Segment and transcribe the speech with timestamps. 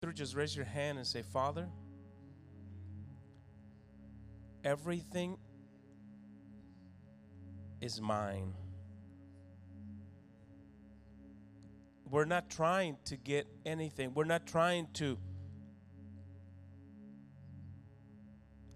[0.00, 1.68] through, just raise your hand and say, Father,
[4.64, 5.36] everything
[7.82, 8.54] is mine.
[12.08, 14.14] We're not trying to get anything.
[14.14, 15.18] We're not trying to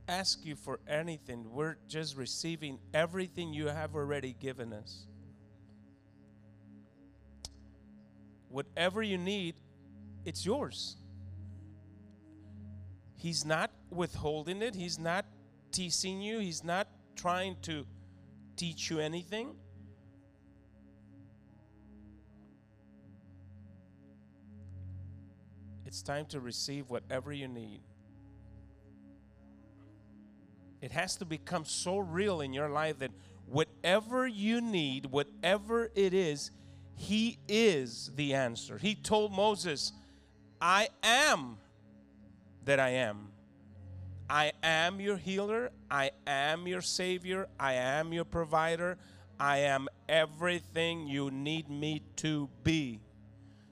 [0.07, 1.51] ask you for anything.
[1.51, 5.07] We're just receiving everything you have already given us.
[8.51, 9.55] Whatever you need,
[10.27, 10.99] it's yours.
[13.25, 15.25] He's not withholding it, He's not
[15.73, 17.87] teasing you, He's not trying to
[18.55, 19.55] teach you anything.
[25.87, 27.81] It's time to receive whatever you need.
[30.83, 33.13] It has to become so real in your life that
[33.47, 36.51] whatever you need, whatever it is,
[36.95, 38.77] He is the answer.
[38.77, 39.93] He told Moses,
[40.61, 41.57] I am
[42.65, 43.29] that I am.
[44.29, 45.71] I am your healer.
[45.91, 47.49] I am your savior.
[47.59, 48.99] I am your provider.
[49.39, 53.01] I am everything you need me to be.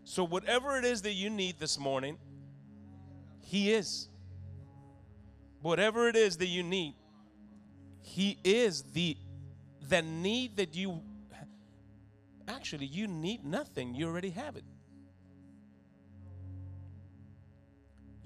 [0.04, 2.18] So, whatever it is that you need this morning,
[3.40, 4.08] He is.
[5.62, 6.94] Whatever it is that you need,
[8.02, 9.16] He is the
[9.88, 11.00] the need that you
[12.48, 13.94] actually you need nothing.
[13.94, 14.64] You already have it.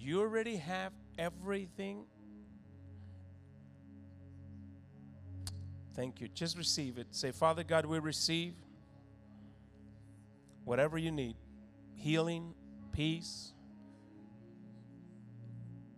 [0.07, 2.05] You already have everything.
[5.97, 6.29] Thank you.
[6.29, 7.09] Just receive it.
[7.11, 8.55] Say, Father God, we receive
[10.65, 11.35] whatever you need
[11.97, 12.55] healing,
[12.93, 13.53] peace.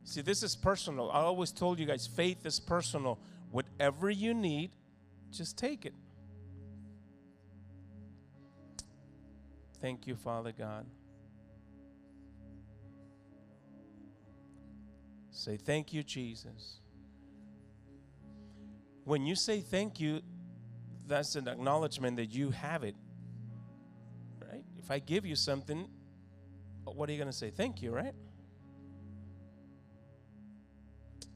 [0.04, 1.10] See, this is personal.
[1.10, 3.18] I always told you guys faith is personal.
[3.50, 4.70] Whatever you need,
[5.30, 5.92] just take it.
[9.82, 10.86] Thank you, Father God.
[15.38, 16.80] Say, Thank you, Jesus.
[19.04, 20.20] When you say thank you,
[21.06, 22.96] that's an acknowledgement that you have it.
[24.40, 24.64] Right?
[24.80, 25.88] If I give you something,
[26.84, 27.50] what are you going to say?
[27.50, 28.14] Thank you, right?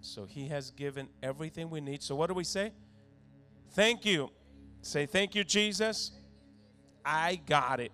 [0.01, 2.03] So he has given everything we need.
[2.03, 2.73] So what do we say?
[3.71, 4.31] Thank you.
[4.81, 6.11] Say, Thank you, Jesus.
[7.05, 7.93] I got it.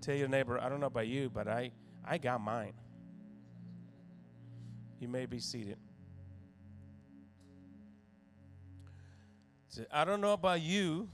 [0.00, 1.72] Tell your neighbor, I don't know about you, but I,
[2.06, 2.72] I got mine.
[5.00, 5.78] You may be seated.
[9.68, 11.08] Say, I don't know about you,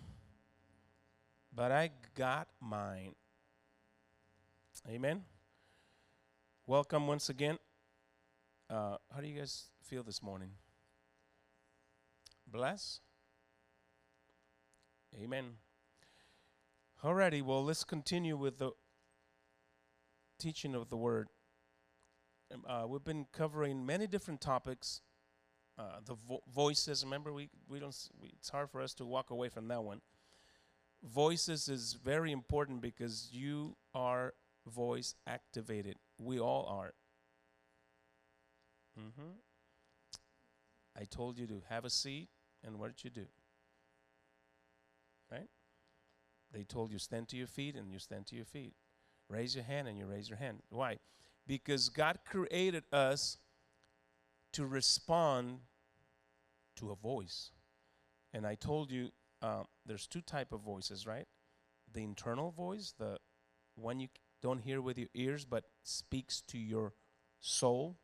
[1.55, 3.15] but I got mine.
[4.91, 5.23] Amen.
[6.67, 7.59] Welcome once again.
[8.69, 10.51] Uh, how do you guys feel this morning?
[12.45, 12.99] Bless?
[15.23, 15.45] Amen.
[17.05, 18.73] Alrighty, well, let's continue with the
[20.41, 21.29] teaching of the word.
[22.53, 25.01] Um, uh, we've been covering many different topics.
[25.79, 29.31] Uh, the vo- voices, remember, we, we don't, we, it's hard for us to walk
[29.31, 30.01] away from that one.
[31.03, 34.34] Voices is very important because you are
[34.67, 35.97] voice activated.
[36.19, 36.93] We all are.
[38.97, 39.39] hmm
[40.97, 42.28] I told you to have a seat,
[42.65, 43.27] and what did you do?
[45.31, 45.49] Right?
[46.51, 48.75] They told you stand to your feet, and you stand to your feet.
[49.28, 50.63] Raise your hand, and you raise your hand.
[50.71, 50.99] Why?
[51.47, 53.39] Because God created us
[54.53, 55.61] to respond
[56.77, 57.51] to a voice.
[58.33, 59.11] And I told you
[59.43, 61.27] uh, there's two type of voices, right?
[61.93, 63.19] The internal voice, the
[63.77, 64.09] one you
[64.43, 66.95] don't hear with your ears, but speaks to your
[67.41, 67.97] soul,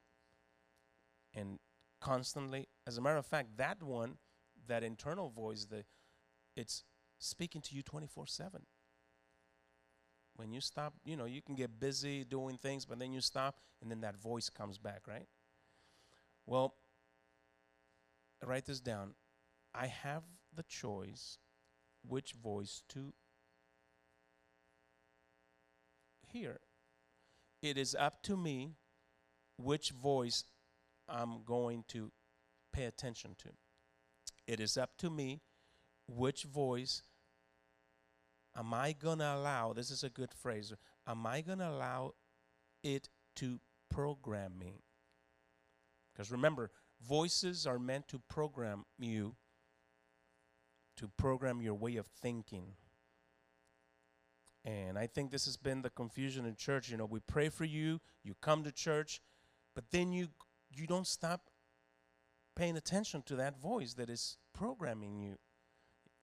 [1.34, 1.58] and
[2.00, 2.68] constantly.
[2.86, 4.16] As a matter of fact, that one,
[4.66, 5.84] that internal voice, the
[6.56, 6.84] it's
[7.18, 8.66] speaking to you 24/7.
[10.36, 13.56] When you stop, you know, you can get busy doing things, but then you stop
[13.80, 15.26] and then that voice comes back, right?
[16.46, 16.74] Well,
[18.44, 19.14] write this down.
[19.74, 20.22] I have
[20.54, 21.38] the choice
[22.06, 23.12] which voice to
[26.26, 26.60] hear.
[27.62, 28.72] It is up to me
[29.56, 30.44] which voice
[31.08, 32.10] I'm going to
[32.72, 33.50] pay attention to.
[34.46, 35.40] It is up to me
[36.08, 37.02] which voice
[38.56, 40.72] am I going to allow, this is a good phrase,
[41.06, 42.14] am I going to allow
[42.82, 43.60] it to
[43.90, 44.82] program me?
[46.12, 46.70] Because remember,
[47.06, 49.34] voices are meant to program you,
[50.96, 52.74] to program your way of thinking.
[54.64, 56.90] And I think this has been the confusion in church.
[56.90, 59.20] You know, we pray for you, you come to church,
[59.74, 60.28] but then you
[60.74, 61.50] you don't stop
[62.54, 65.36] paying attention to that voice that is programming you.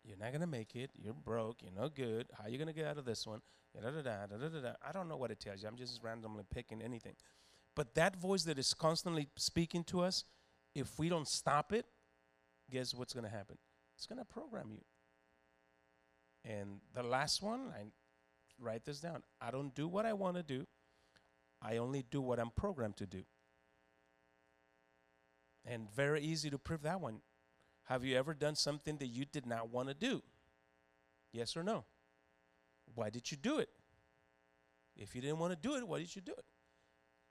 [0.10, 0.90] You're not gonna make it.
[1.00, 1.62] You're broke.
[1.62, 2.26] You're no good.
[2.36, 3.42] How are you gonna get out of this one?
[3.78, 5.68] I don't know what it tells you.
[5.68, 7.14] I'm just randomly picking anything.
[7.76, 10.24] But that voice that is constantly speaking to us,
[10.74, 11.86] if we don't stop it,
[12.72, 13.60] guess what's going to happen?
[13.96, 14.82] It's going to program you.
[16.44, 17.84] And the last one, I
[18.60, 19.22] write this down.
[19.40, 20.66] I don't do what I want to do.
[21.62, 23.24] I only do what I'm programmed to do.
[25.64, 27.22] And very easy to prove that one.
[27.90, 30.22] Have you ever done something that you did not want to do?
[31.34, 31.86] Yes or no?
[32.94, 33.70] Why did you do it?
[34.96, 36.46] If you didn't want to do it, why did you do it?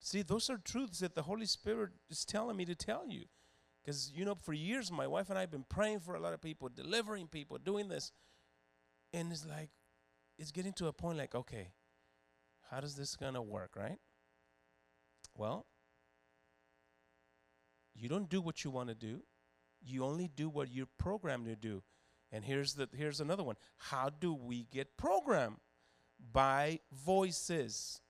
[0.00, 3.26] See, those are truths that the Holy Spirit is telling me to tell you.
[3.84, 6.34] Because, you know, for years, my wife and I have been praying for a lot
[6.34, 8.10] of people, delivering people, doing this.
[9.12, 9.70] And it's like,
[10.40, 11.68] it's getting to a point like, okay,
[12.68, 13.98] how does this going to work, right?
[15.36, 15.66] Well,
[17.94, 19.20] you don't do what you want to do.
[19.80, 21.82] You only do what you're programmed to do.
[22.30, 23.56] And here's the here's another one.
[23.76, 25.56] How do we get programmed?
[26.32, 28.00] By voices.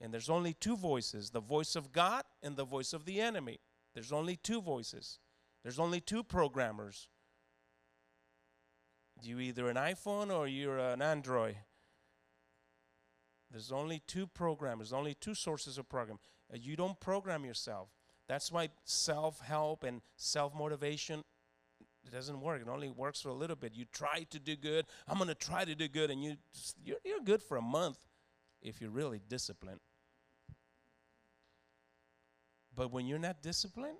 [0.00, 3.60] And there's only two voices, the voice of God and the voice of the enemy.
[3.94, 5.18] There's only two voices.
[5.62, 7.08] There's only two programmers.
[9.22, 11.56] You either an iPhone or you're an Android.
[13.50, 16.18] There's only two programmers, only two sources of program.
[16.52, 17.88] Uh, you don't program yourself.
[18.30, 21.24] That's why self-help and self-motivation
[22.06, 22.62] it doesn't work.
[22.62, 23.74] It only works for a little bit.
[23.74, 24.86] You try to do good.
[25.08, 26.36] I'm going to try to do good, and you
[26.84, 27.98] you're, you're good for a month
[28.62, 29.80] if you're really disciplined.
[32.72, 33.98] But when you're not disciplined,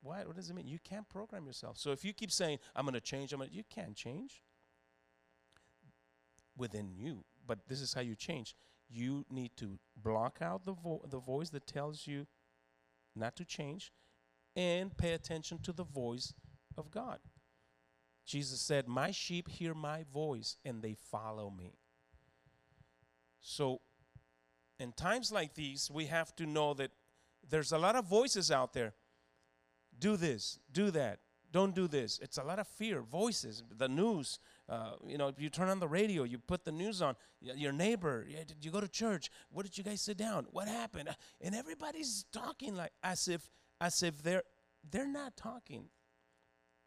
[0.00, 0.68] what, what does it mean?
[0.68, 1.76] You can't program yourself.
[1.76, 4.42] So if you keep saying, I'm going to change, I'm gonna, you can't change
[6.56, 7.24] within you.
[7.44, 8.54] But this is how you change.
[8.88, 12.28] You need to block out the, vo- the voice that tells you
[13.16, 13.92] not to change
[14.54, 16.32] and pay attention to the voice
[16.76, 17.18] of God.
[18.24, 21.74] Jesus said, My sheep hear my voice and they follow me.
[23.40, 23.80] So,
[24.80, 26.90] in times like these, we have to know that
[27.48, 28.94] there's a lot of voices out there.
[29.98, 31.20] Do this, do that,
[31.52, 32.18] don't do this.
[32.20, 34.38] It's a lot of fear, voices, the news.
[34.68, 38.24] Uh, you know, you turn on the radio, you put the news on, your neighbor,
[38.24, 39.30] did you go to church?
[39.50, 40.46] What did you guys sit down?
[40.50, 41.08] What happened?
[41.40, 43.48] And everybody's talking like as if
[43.80, 44.42] as if they're
[44.88, 45.90] they're not talking.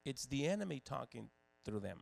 [0.06, 1.30] It's the enemy talking
[1.64, 2.02] through them.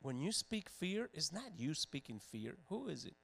[0.00, 2.54] When you speak fear, it's not you speaking fear.
[2.68, 3.16] Who is it?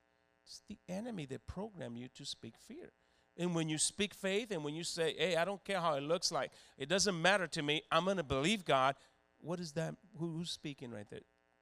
[0.44, 2.92] It's the enemy that programmed you to speak fear.
[3.36, 6.02] And when you speak faith and when you say, hey, I don't care how it
[6.02, 8.94] looks like, it doesn't matter to me, I'm going to believe God,
[9.40, 9.96] what is that?
[10.18, 11.20] Who's speaking right there?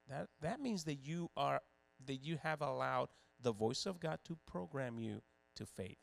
[0.09, 1.63] That, that means that you are
[2.07, 3.09] that you have allowed
[3.41, 5.23] the voice of God to program you
[5.55, 5.99] to faith.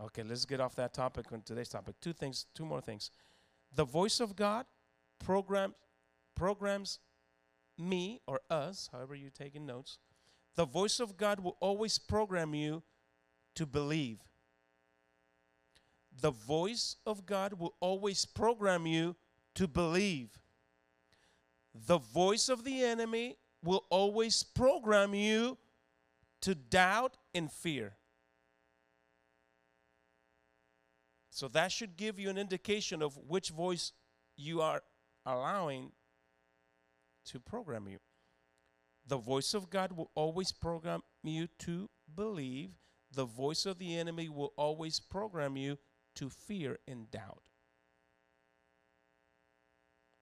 [0.00, 1.96] Okay, let's get off that topic on today's topic.
[2.00, 3.10] Two things, two more things.
[3.74, 4.66] The voice of God
[5.18, 5.74] programs
[6.34, 6.98] programs
[7.78, 9.98] me or us, however you're taking notes.
[10.54, 12.82] The voice of God will always program you
[13.56, 14.20] to believe.
[16.18, 19.16] The voice of God will always program you
[19.54, 20.38] to believe.
[21.74, 25.58] The voice of the enemy will always program you
[26.42, 27.96] to doubt and fear.
[31.30, 33.92] So that should give you an indication of which voice
[34.36, 34.82] you are
[35.26, 35.92] allowing
[37.26, 37.98] to program you.
[39.06, 42.70] The voice of God will always program you to believe.
[43.16, 45.78] The voice of the enemy will always program you
[46.16, 47.42] to fear and doubt.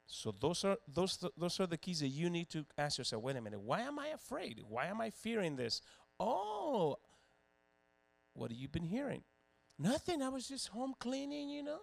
[0.07, 3.23] So those are those those are the keys that you need to ask yourself.
[3.23, 4.61] Wait a minute, why am I afraid?
[4.69, 5.83] Why am I fearing this?
[6.21, 6.97] Oh,
[8.35, 9.25] what have you been hearing?
[9.79, 10.23] Nothing.
[10.23, 11.81] I was just home cleaning, you know.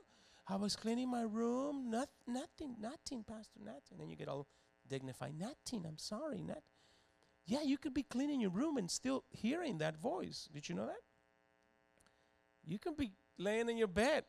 [0.47, 1.89] I was cleaning my room.
[1.89, 3.91] Not, nothing, nothing, Pastor, nothing.
[3.91, 4.47] And then you get all
[4.87, 5.37] dignified.
[5.37, 5.85] Nothing.
[5.85, 6.41] I'm sorry.
[6.41, 6.63] Not.
[7.45, 10.47] Yeah, you could be cleaning your room and still hearing that voice.
[10.53, 11.01] Did you know that?
[12.63, 14.25] You can be laying in your bed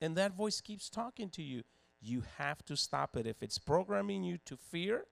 [0.00, 1.62] and that voice keeps talking to you.
[2.00, 3.26] You have to stop it.
[3.26, 5.04] If it's programming you to fear,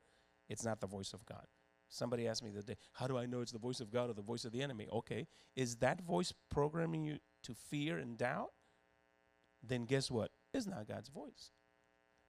[0.49, 1.47] it's not the voice of God.
[1.89, 4.11] Somebody asked me the other day, how do I know it's the voice of God
[4.11, 4.89] or the voice of the enemy?
[4.93, 5.27] Okay,
[5.57, 8.51] is that voice programming you to fear and doubt,
[9.63, 10.31] then guess what?
[10.53, 11.51] It's not God's voice.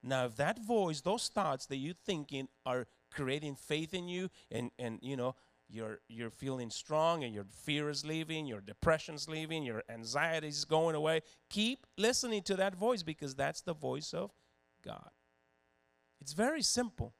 [0.02, 4.70] Now, if that voice, those thoughts that you're thinking are creating faith in you and,
[4.78, 5.34] and you know,
[5.68, 10.64] you're, you're feeling strong and your fear is leaving, your depression's leaving, your anxiety is
[10.64, 14.30] going away, keep listening to that voice because that's the voice of
[14.84, 15.10] God.
[16.20, 17.14] It's very simple.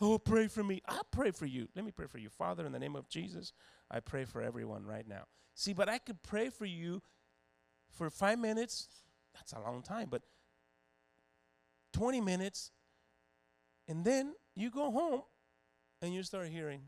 [0.00, 0.82] Oh, pray for me.
[0.88, 1.68] I'll pray for you.
[1.76, 2.28] Let me pray for you.
[2.28, 3.52] Father, in the name of Jesus,
[3.90, 5.24] I pray for everyone right now.
[5.54, 7.02] See, but I could pray for you
[7.92, 8.88] for five minutes.
[9.34, 10.22] That's a long time, but
[11.92, 12.72] 20 minutes,
[13.86, 15.22] and then you go home
[16.00, 16.82] and you start hearing,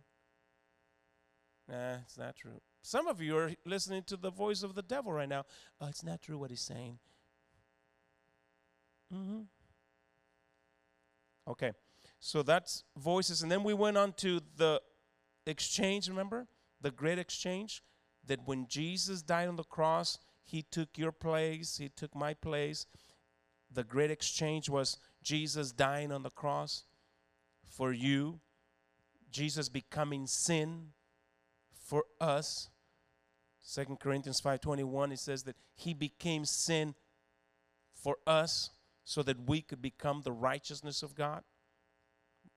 [1.68, 2.60] Nah, it's not true.
[2.82, 5.44] Some of you are listening to the voice of the devil right now.
[5.80, 6.98] Oh, it's not true what he's saying.
[9.12, 9.40] Mm-hmm.
[11.48, 11.72] Okay,
[12.20, 13.42] so that's voices.
[13.42, 14.80] And then we went on to the
[15.46, 16.46] exchange, remember?
[16.80, 17.82] The great exchange.
[18.24, 22.86] That when Jesus died on the cross, he took your place, he took my place.
[23.70, 26.84] The great exchange was Jesus dying on the cross
[27.68, 28.40] for you,
[29.30, 30.92] Jesus becoming sin
[31.72, 32.70] for us.
[33.60, 36.94] Second Corinthians 5:21 it says that he became sin
[37.92, 38.70] for us
[39.04, 41.44] so that we could become the righteousness of God.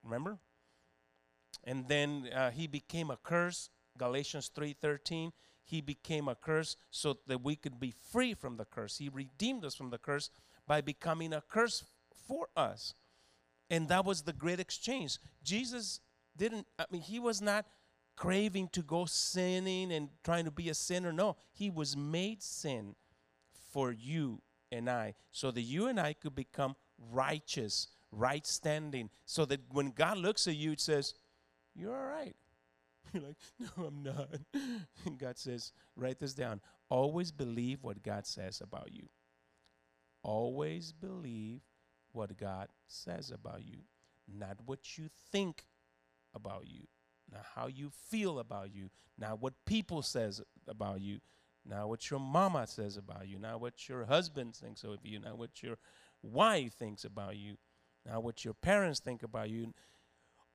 [0.03, 0.39] Remember?
[1.63, 3.69] And then uh, he became a curse.
[3.97, 5.31] Galatians 3:13
[5.69, 8.97] he became a curse so that we could be free from the curse.
[8.97, 10.31] He redeemed us from the curse
[10.65, 11.83] by becoming a curse
[12.27, 12.95] for us.
[13.69, 15.17] And that was the great exchange.
[15.43, 15.99] Jesus
[16.35, 17.65] didn't, I mean, he was not
[18.15, 21.13] craving to go sinning and trying to be a sinner.
[21.13, 22.95] No, he was made sin
[23.71, 26.75] for you and I, so that you and I could become
[27.11, 31.13] righteous, right standing, so that when God looks at you, it says,
[31.75, 32.35] You're all right.
[33.13, 34.29] You're like, No, I'm not.
[35.05, 36.61] And God says, Write this down.
[36.89, 39.07] Always believe what God says about you.
[40.23, 41.61] Always believe
[42.11, 43.79] what God says about you,
[44.27, 45.65] not what you think
[46.33, 46.87] about you,
[47.31, 51.19] not how you feel about you, not what people says about you,
[51.65, 55.37] not what your mama says about you, not what your husband thinks of you, not
[55.37, 55.77] what your
[56.23, 57.57] wife thinks about you,
[58.05, 59.73] not what your parents think about you.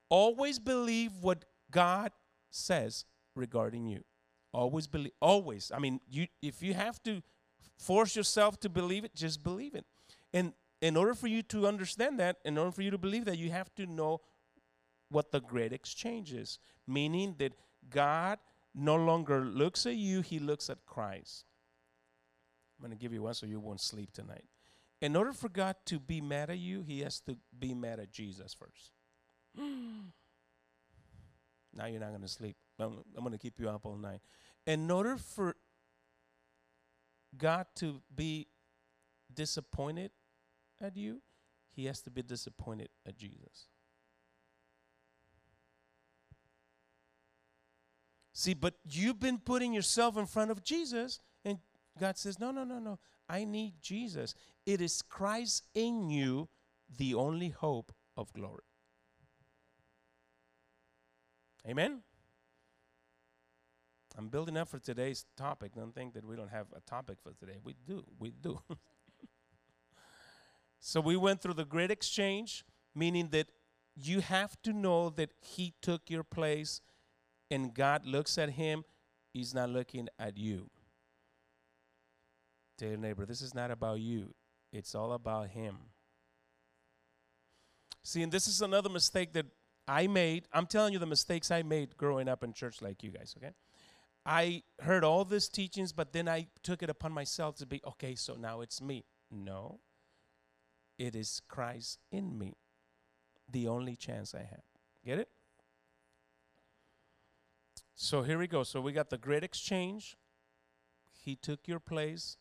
[0.09, 2.13] Always believe what God
[2.51, 4.05] says regarding you.
[4.53, 5.73] Always believe always.
[5.75, 7.23] I mean, you if you have to
[7.77, 9.85] force yourself to believe it, just believe it.
[10.33, 10.53] And
[10.85, 13.51] in order for you to understand that, in order for you to believe that, you
[13.51, 14.21] have to know
[15.09, 17.55] what the great exchange is, meaning that
[17.89, 18.39] God
[18.75, 21.47] no longer looks at you, he looks at Christ.
[22.79, 24.45] I'm going to give you one so you won't sleep tonight.
[25.01, 28.13] In order for God to be mad at you, he has to be mad at
[28.13, 28.91] Jesus first.
[29.57, 29.65] now
[31.87, 32.59] you're not going to sleep.
[32.79, 34.21] I'm, I'm going to keep you up all night.
[34.67, 35.57] In order for
[37.39, 38.49] God to be
[39.33, 40.11] disappointed
[40.81, 41.21] at you,
[41.73, 43.69] he has to be disappointed at Jesus.
[48.33, 51.59] See, but you've been putting yourself in front of Jesus, and
[51.99, 52.99] God says, No, no, no, no.
[53.29, 54.35] I need Jesus.
[54.67, 56.49] It is Christ in you,
[56.95, 58.65] the only hope of glory.
[61.67, 62.03] Amen?
[64.17, 65.75] I'm building up for today's topic.
[65.75, 67.59] Don't think that we don't have a topic for today.
[67.65, 68.05] We do.
[68.19, 68.61] We do.
[70.87, 72.63] so we went through the great exchange,
[72.95, 73.47] meaning that
[73.97, 76.83] you have to know that He took your place
[77.51, 78.85] and God looks at Him,
[79.33, 80.69] He's not looking at you.
[82.77, 84.35] Tell your neighbor, this is not about you,
[84.75, 85.79] it's all about Him.
[88.03, 89.47] See, and this is another mistake that
[89.89, 90.49] I made.
[90.53, 93.55] I'm telling you the mistakes I made growing up in church like you guys, okay?
[94.27, 98.15] I heard all these teachings, but then I took it upon myself to be, okay,
[98.15, 99.07] so now it's me.
[99.31, 99.81] No,
[100.99, 102.57] it is Christ in me,
[103.51, 104.63] the only chance I have.
[105.05, 105.29] Get it?
[107.95, 108.63] So here we go.
[108.63, 110.17] So we got the great exchange.
[111.13, 112.37] He took your place,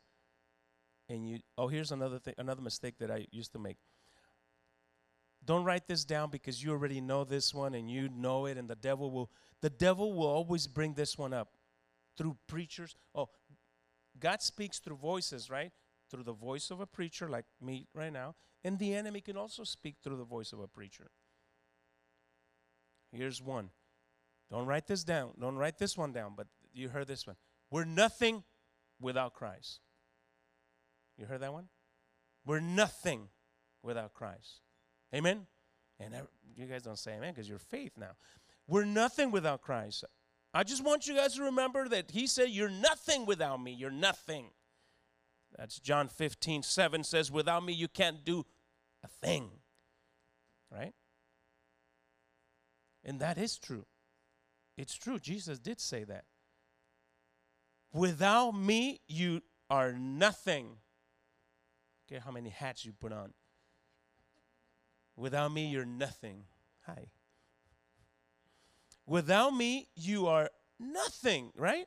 [1.08, 1.40] and you.
[1.58, 3.78] Oh, here's another thing, another mistake that I used to make.
[5.46, 8.70] Don't write this down because you already know this one and you know it, and
[8.70, 9.30] the devil will.
[9.62, 11.50] The devil will always bring this one up
[12.18, 12.96] through preachers.
[13.16, 13.30] Oh,
[14.20, 15.72] God speaks through voices, right?
[16.10, 18.36] Through the voice of a preacher like me right now.
[18.64, 21.12] And the enemy can also speak through the voice of a preacher.
[23.12, 23.70] Here's one.
[24.50, 25.32] Don't write this down.
[25.40, 27.36] Don't write this one down, but you heard this one.
[27.72, 28.44] We're nothing
[29.00, 29.80] without Christ.
[31.18, 31.70] You heard that one?
[32.46, 33.30] We're nothing
[33.82, 34.62] without Christ.
[35.14, 35.48] Amen?
[36.00, 36.16] And
[36.56, 38.12] you guys don't say amen because you're faith now.
[38.68, 40.06] We're nothing without Christ.
[40.54, 43.74] I just want you guys to remember that he said, You're nothing without me.
[43.74, 44.50] You're nothing.
[45.58, 48.46] That's John 15, 7 says, Without me, you can't do
[49.04, 49.50] a thing.
[50.72, 50.94] Right?
[53.04, 53.86] And that is true.
[54.78, 55.20] It's true.
[55.20, 56.26] Jesus did say that.
[57.94, 60.78] Without me, you are nothing.
[62.08, 63.34] Okay, how many hats you put on.
[65.16, 66.46] Without me, you're nothing.
[66.88, 67.10] Hi.
[69.06, 71.86] Without me, you are nothing, right?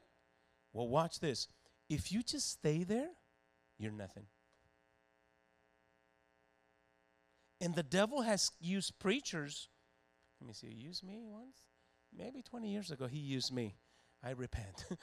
[0.73, 1.49] Well, watch this.
[1.89, 3.11] If you just stay there,
[3.79, 4.25] you're nothing.
[7.61, 9.69] And the devil has used preachers.
[10.41, 11.57] Let me see, used me once?
[12.17, 13.77] Maybe 20 years ago, he used me.
[14.23, 14.85] I repent.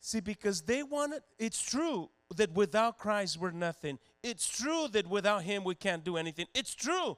[0.00, 3.98] See, because they wanted, it's true that without Christ we're nothing.
[4.22, 6.46] It's true that without Him we can't do anything.
[6.54, 7.16] It's true.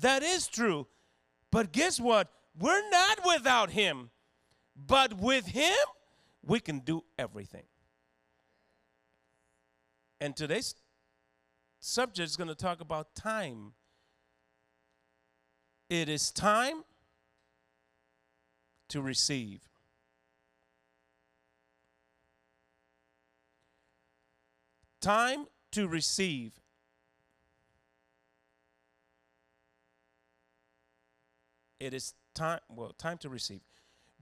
[0.00, 0.86] That is true.
[1.50, 2.30] But guess what?
[2.58, 4.10] We're not without Him.
[4.76, 5.74] But with Him,
[6.44, 7.64] we can do everything.
[10.20, 10.74] And today's
[11.80, 13.72] subject is going to talk about time.
[15.88, 16.82] It is time
[18.88, 19.68] to receive.
[25.00, 26.52] Time to receive.
[31.78, 33.60] It is time, well, time to receive.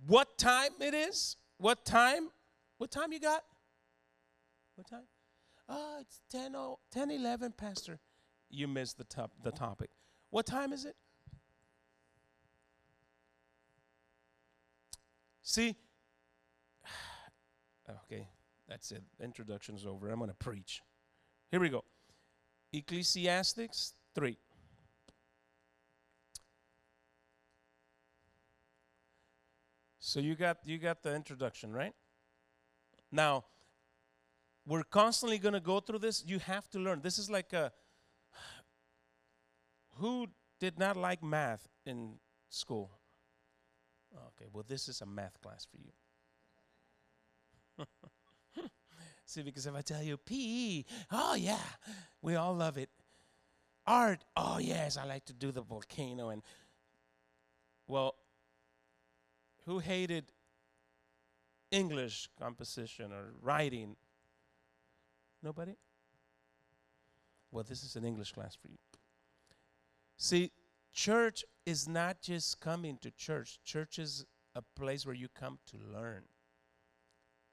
[0.07, 1.37] What time it is?
[1.57, 2.29] What time?
[2.77, 3.43] What time you got?
[4.75, 5.05] What time?
[5.69, 6.55] Oh, it's 10,
[6.93, 7.99] 10 11, Pastor.
[8.49, 9.91] You missed the, top, the topic.
[10.31, 10.95] What time is it?
[15.43, 15.77] See,
[17.91, 18.29] okay,
[18.69, 19.03] that's it.
[19.23, 20.09] Introduction is over.
[20.09, 20.83] I'm going to preach.
[21.51, 21.85] Here we go.
[22.73, 24.37] Ecclesiastics 3.
[30.01, 31.93] So you got you got the introduction, right?
[33.11, 33.45] Now,
[34.67, 36.25] we're constantly going to go through this.
[36.27, 37.01] You have to learn.
[37.03, 37.73] This is like a
[39.99, 40.27] who
[40.61, 42.15] did not like math in
[42.49, 42.91] school?
[44.15, 47.87] Okay, well, this is a math class for you.
[49.27, 51.59] See, because if I tell you PE, oh yeah,
[52.23, 52.89] we all love it.
[53.87, 56.31] Art, oh yes, I like to do the volcano.
[56.31, 56.43] And
[57.87, 58.17] well,
[59.65, 60.25] who hated
[61.71, 63.97] English composition or writing?
[65.43, 65.77] Nobody?
[67.51, 68.79] Well, this is an English class for you.
[70.17, 70.51] See,
[70.93, 74.25] church is not just coming to church, church is
[74.55, 76.23] a place where you come to learn.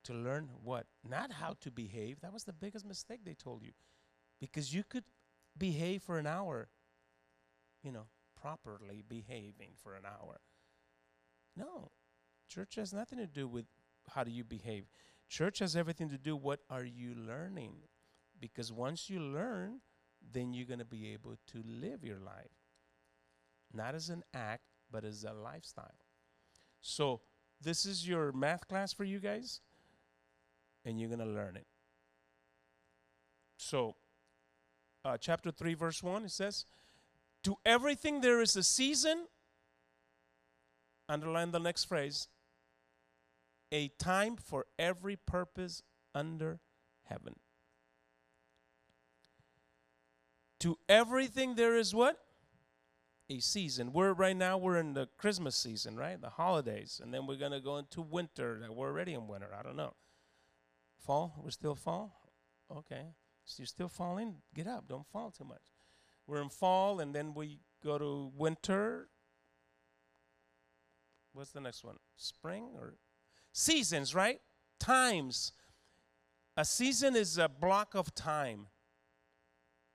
[0.05, 0.87] To learn what?
[1.07, 2.19] Not how to behave.
[2.21, 3.71] That was the biggest mistake they told you.
[4.39, 5.05] Because you could
[5.57, 6.67] behave for an hour,
[7.83, 8.07] you know,
[8.41, 10.41] properly behaving for an hour.
[11.55, 11.91] No,
[12.49, 13.65] church has nothing to do with
[14.09, 14.85] how do you behave.
[15.33, 17.73] Church has everything to do what are you learning?
[18.39, 19.79] Because once you learn,
[20.31, 22.53] then you're going to be able to live your life.
[23.73, 25.97] Not as an act, but as a lifestyle.
[26.81, 27.21] So,
[27.59, 29.61] this is your math class for you guys,
[30.85, 31.65] and you're going to learn it.
[33.57, 33.95] So,
[35.03, 36.65] uh, chapter 3, verse 1, it says,
[37.41, 39.25] To everything there is a season,
[41.09, 42.27] underline the next phrase,
[43.73, 45.81] a time for every purpose
[46.13, 46.59] under
[47.05, 47.35] heaven.
[50.59, 52.19] To everything there is what?
[53.29, 53.91] A season.
[53.91, 56.21] We're right now we're in the Christmas season, right?
[56.21, 58.61] The holidays, and then we're gonna go into winter.
[58.69, 59.49] We're already in winter.
[59.57, 59.95] I don't know.
[60.99, 61.33] Fall?
[61.43, 62.31] We're still fall?
[62.71, 63.07] Okay.
[63.43, 64.35] So you're still falling?
[64.53, 64.87] Get up.
[64.87, 65.63] Don't fall too much.
[66.27, 69.09] We're in fall, and then we go to winter.
[71.33, 71.97] What's the next one?
[72.15, 72.93] Spring or
[73.53, 74.41] Seasons, right?
[74.79, 75.53] Times.
[76.57, 78.67] A season is a block of time,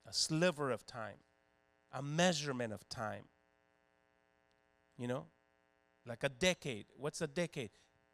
[0.09, 1.19] a sliver of time,
[1.93, 3.25] a measurement of time.
[4.97, 5.27] You know,
[6.07, 6.87] like a decade.
[6.97, 7.71] What's a decade?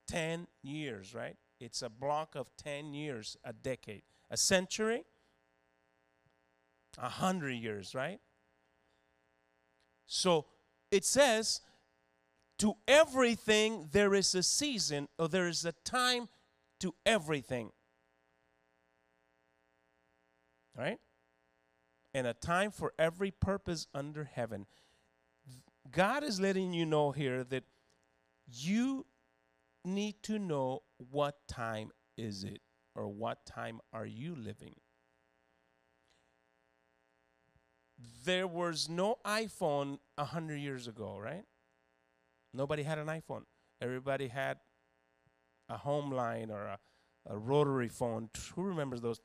[0.09, 1.37] 10 years, right?
[1.61, 4.02] It's a block of 10 years, a decade.
[4.30, 5.04] A century?
[6.98, 8.20] A hundred years, right?
[10.07, 10.46] So
[10.90, 11.61] it says
[12.59, 16.29] to everything, there is a season or there is a time
[16.81, 17.71] to everything.
[20.77, 20.99] Right?
[22.12, 24.67] And a time for every purpose under heaven.
[25.90, 27.64] God is letting you know here that
[28.49, 29.07] you
[29.85, 32.61] need to know what time is it
[32.95, 34.75] or what time are you living.
[38.25, 41.45] There was no iPhone a hundred years ago, right?
[42.55, 43.43] Nobody had an iPhone.
[43.83, 44.59] Everybody had
[45.69, 46.79] a home line or a,
[47.29, 48.31] a rotary phone.
[48.55, 49.21] Who remembers those?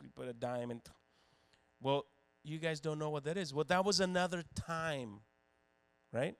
[0.00, 0.82] You put a diamond.
[1.82, 2.04] Well,
[2.44, 3.52] you guys don't know what that is.
[3.52, 5.20] Well, that was another time,
[6.12, 6.36] right?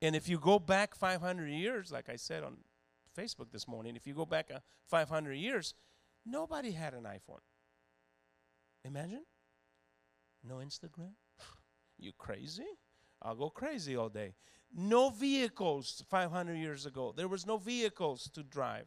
[0.00, 2.58] And if you go back 500 years, like I said on
[3.18, 5.74] Facebook this morning, if you go back uh, 500 years,
[6.24, 7.40] nobody had an iPhone.
[8.84, 9.24] Imagine?
[10.44, 11.12] No Instagram?
[11.98, 12.66] you crazy?
[13.22, 14.34] I'll go crazy all day.
[14.74, 17.12] No vehicles 500 years ago.
[17.16, 18.86] There was no vehicles to drive.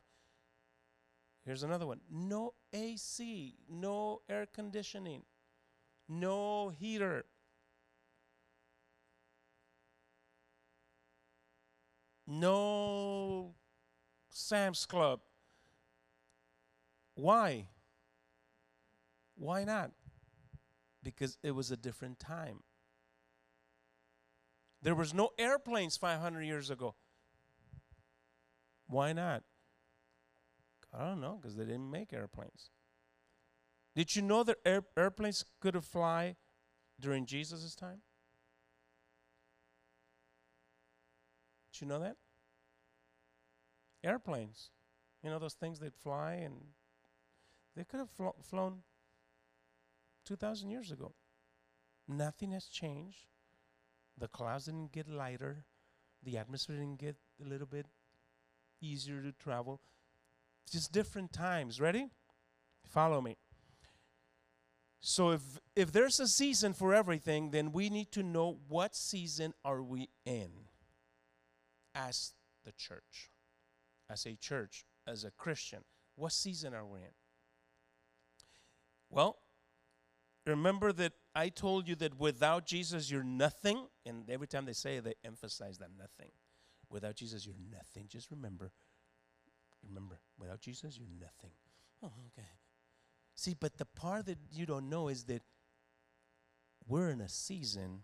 [1.45, 2.01] Here's another one.
[2.11, 5.21] No AC, no air conditioning,
[6.09, 7.25] no heater.
[12.27, 13.53] No
[14.29, 15.19] Sam's Club.
[17.13, 17.67] Why?
[19.35, 19.91] Why not?
[21.03, 22.63] Because it was a different time.
[24.85, 26.93] There was no airplanes 500 years ago.
[28.85, 29.41] Why not?
[30.93, 32.69] I don't know, because they didn't make airplanes.
[33.95, 36.35] Did you know that air, airplanes could have fly
[37.01, 38.03] during Jesus' time?
[41.73, 42.17] Did you know that?
[44.03, 44.69] Airplanes.
[45.23, 46.57] You know those things that fly and
[47.75, 48.83] they could have flo- flown
[50.25, 51.15] 2,000 years ago.
[52.07, 53.25] Nothing has changed.
[54.17, 55.65] The clouds didn't get lighter.
[56.23, 57.85] The atmosphere didn't get a little bit
[58.81, 59.81] easier to travel.
[60.71, 61.79] Just different times.
[61.79, 62.07] Ready?
[62.83, 63.37] Follow me.
[64.99, 69.53] So if if there's a season for everything, then we need to know what season
[69.63, 70.49] are we in
[71.93, 73.29] as the church.
[74.09, 75.83] As a church, as a Christian,
[76.15, 77.13] what season are we in?
[79.09, 79.37] Well,
[80.45, 84.97] remember that I told you that without Jesus you're nothing, and every time they say
[84.97, 86.31] it, they emphasize that nothing.
[86.89, 88.07] Without Jesus you're nothing.
[88.07, 88.71] Just remember,
[89.85, 91.51] remember, without Jesus you're nothing.
[92.01, 92.47] Oh, okay.
[93.35, 95.41] See, but the part that you don't know is that
[96.87, 98.03] we're in a season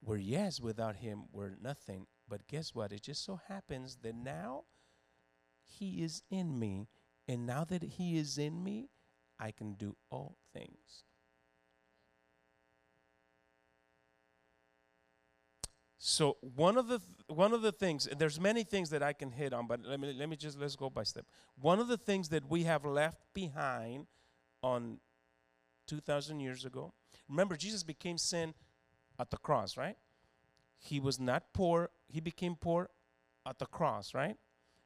[0.00, 2.06] where, yes, without Him, we're nothing.
[2.28, 2.92] But guess what?
[2.92, 4.64] It just so happens that now
[5.62, 6.88] He is in me.
[7.26, 8.90] And now that He is in me,
[9.38, 11.04] I can do all things.
[16.02, 19.30] So one of the th- one of the things there's many things that I can
[19.30, 21.26] hit on, but let me let me just let's go by step.
[21.60, 24.06] One of the things that we have left behind
[24.62, 24.98] on
[25.86, 26.94] 2000 years ago.
[27.28, 28.54] Remember Jesus became sin
[29.18, 29.96] at the cross, right?
[30.78, 32.88] He was not poor, he became poor
[33.44, 34.36] at the cross, right?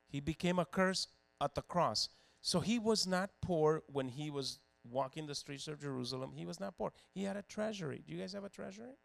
[0.08, 1.06] He became a curse
[1.40, 2.08] at the cross.
[2.42, 4.58] So he was not poor when he was
[4.90, 6.32] walking the streets of Jerusalem.
[6.34, 6.92] He was not poor.
[7.12, 8.02] He had a treasury.
[8.04, 8.96] Do you guys have a treasury?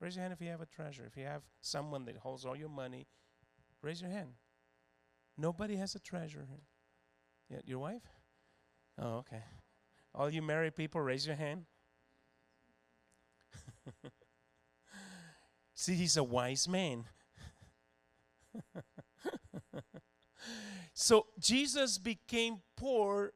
[0.00, 1.04] Raise your hand if you have a treasure.
[1.06, 3.06] If you have someone that holds all your money,
[3.82, 4.30] raise your hand.
[5.36, 6.46] Nobody has a treasure.
[7.50, 8.02] Yeah, your wife?
[9.00, 9.42] Oh, okay.
[10.14, 11.64] All you married people, raise your hand.
[15.74, 17.04] See, he's a wise man.
[20.92, 23.32] so Jesus became poor.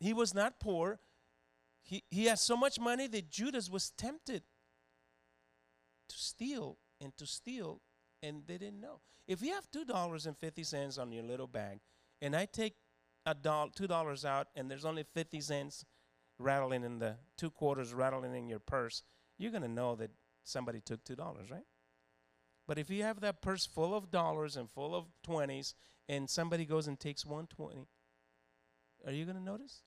[0.00, 0.98] He was not poor.
[1.82, 4.42] He, he had so much money that Judas was tempted
[6.08, 7.80] to steal and to steal,
[8.22, 9.00] and they didn't know.
[9.26, 11.80] If you have two dollars and fifty cents on your little bag,
[12.20, 12.74] and I take
[13.26, 15.84] a dollar, two dollars out, and there's only fifty cents
[16.38, 19.02] rattling in the two quarters rattling in your purse,
[19.38, 20.10] you're gonna know that
[20.42, 21.66] somebody took two dollars, right?
[22.66, 25.74] But if you have that purse full of dollars and full of twenties,
[26.08, 27.88] and somebody goes and takes one twenty,
[29.06, 29.82] are you gonna notice?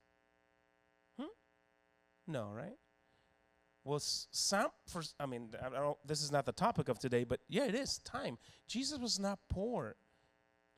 [1.20, 1.28] Hmm?
[2.28, 2.78] No, right?
[3.88, 7.40] Well, some for I mean, I don't, this is not the topic of today, but
[7.48, 8.38] yeah, it is time.
[8.68, 9.96] Jesus was not poor.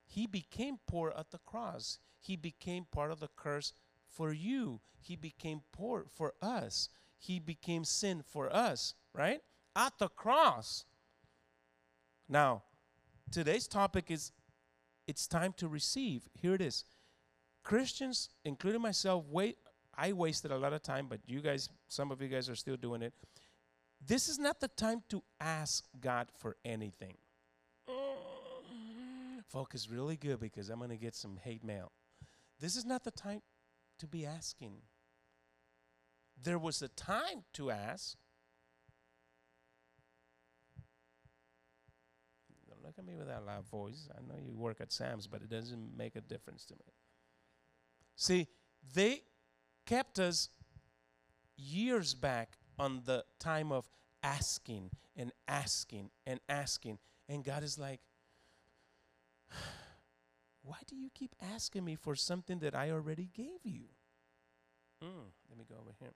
[0.05, 1.97] He became poor at the cross.
[2.19, 3.73] He became part of the curse
[4.07, 4.81] for you.
[5.01, 6.89] He became poor for us.
[7.17, 9.41] He became sin for us, right?
[9.75, 10.85] At the cross.
[12.27, 12.61] Now,
[13.31, 14.31] today's topic is
[15.07, 16.29] it's time to receive.
[16.35, 16.83] Here it is.
[17.63, 19.57] Christians, including myself, wait
[19.99, 22.77] I wasted a lot of time, but you guys, some of you guys are still
[22.77, 23.13] doing it.
[24.05, 27.17] This is not the time to ask God for anything.
[29.49, 31.91] Focus really good because I'm going to get some hate mail.
[32.61, 33.41] This is not the time
[33.97, 34.75] to be asking.
[36.41, 38.15] There was a time to ask.
[42.69, 44.07] Don't look at me with that loud voice.
[44.17, 46.93] I know you work at Sam's, but it doesn't make a difference to me.
[48.15, 48.47] See,
[48.93, 49.23] they
[49.89, 50.49] kept us
[51.57, 53.89] years back on the time of
[54.21, 56.99] asking and asking and asking.
[57.27, 57.99] And God is like,
[60.61, 63.85] why do you keep asking me for something that I already gave you?
[65.03, 66.13] Mm, let me go over here.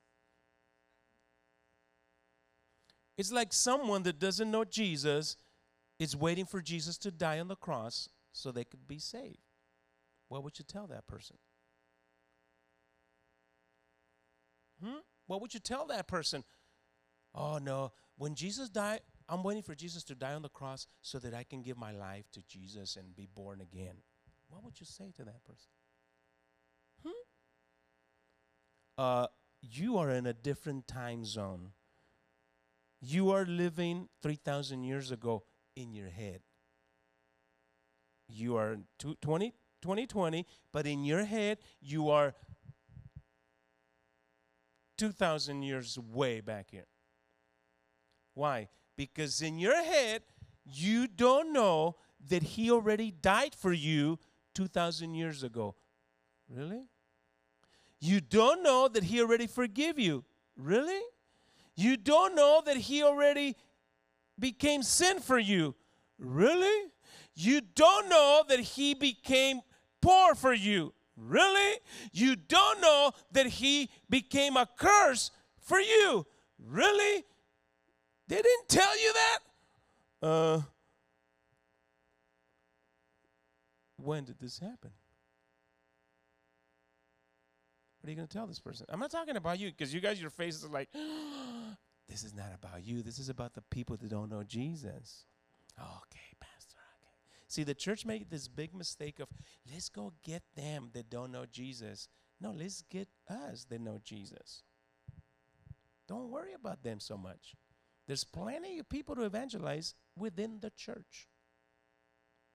[3.17, 5.35] It's like someone that doesn't know Jesus
[5.97, 9.37] is waiting for Jesus to die on the cross so they could be saved.
[10.27, 11.37] What would you tell that person?
[14.83, 14.99] Hmm?
[15.27, 16.43] What would you tell that person?
[17.33, 17.91] Oh, no.
[18.17, 21.43] When Jesus died, I'm waiting for Jesus to die on the cross so that I
[21.43, 23.95] can give my life to Jesus and be born again.
[24.49, 25.69] What would you say to that person?
[27.03, 27.11] Hmm?
[28.97, 29.27] Uh,
[29.61, 31.71] you are in a different time zone.
[33.01, 35.43] You are living 3,000 years ago
[35.75, 36.41] in your head.
[38.27, 42.33] you are 20, 2020, but in your head, you are
[44.97, 46.87] 2,000 years way back here.
[48.33, 48.69] Why?
[48.95, 50.23] Because in your head,
[50.65, 51.95] you don't know
[52.29, 54.19] that He already died for you
[54.55, 55.75] 2,000 years ago.
[56.49, 56.87] Really?
[57.99, 60.23] You don't know that He already forgive you.
[60.57, 61.01] Really?
[61.75, 63.55] You don't know that He already
[64.37, 65.75] became sin for you.
[66.19, 66.91] Really?
[67.35, 69.61] You don't know that He became
[70.01, 70.93] poor for you.
[71.15, 71.79] Really?
[72.11, 76.25] You don't know that He became a curse for you.
[76.59, 77.23] Really?
[78.27, 80.27] They didn't tell you that?
[80.27, 80.61] Uh,
[83.97, 84.91] when did this happen?
[88.01, 88.85] What are you going to tell this person?
[88.89, 90.89] I'm not talking about you because you guys, your faces are like,
[92.09, 93.01] this is not about you.
[93.01, 95.25] This is about the people that don't know Jesus.
[95.79, 96.32] Okay, Okay.
[97.53, 99.29] See, the church made this big mistake of
[99.71, 102.07] let's go get them that don't know Jesus.
[102.41, 104.63] No, let's get us that know Jesus.
[106.07, 107.53] Don't worry about them so much.
[108.07, 111.27] There's plenty of people to evangelize within the church.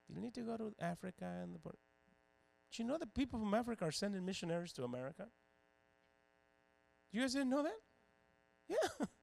[0.08, 1.60] You need to go to Africa and the.
[1.60, 5.28] Do you know that people from Africa are sending missionaries to America?
[7.12, 7.78] You guys didn't know that?
[8.68, 9.06] Yeah.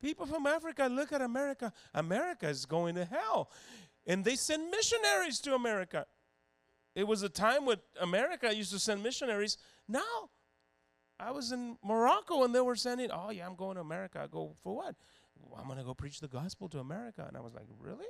[0.00, 1.72] People from Africa look at America.
[1.92, 3.50] America is going to hell.
[4.08, 6.06] And they send missionaries to America.
[6.94, 9.58] It was a time when America used to send missionaries.
[9.86, 10.30] Now,
[11.20, 14.20] I was in Morocco and they were sending, oh, yeah, I'm going to America.
[14.20, 14.96] I go, for what?
[15.40, 17.24] Well, I'm going to go preach the gospel to America.
[17.28, 18.06] And I was like, really?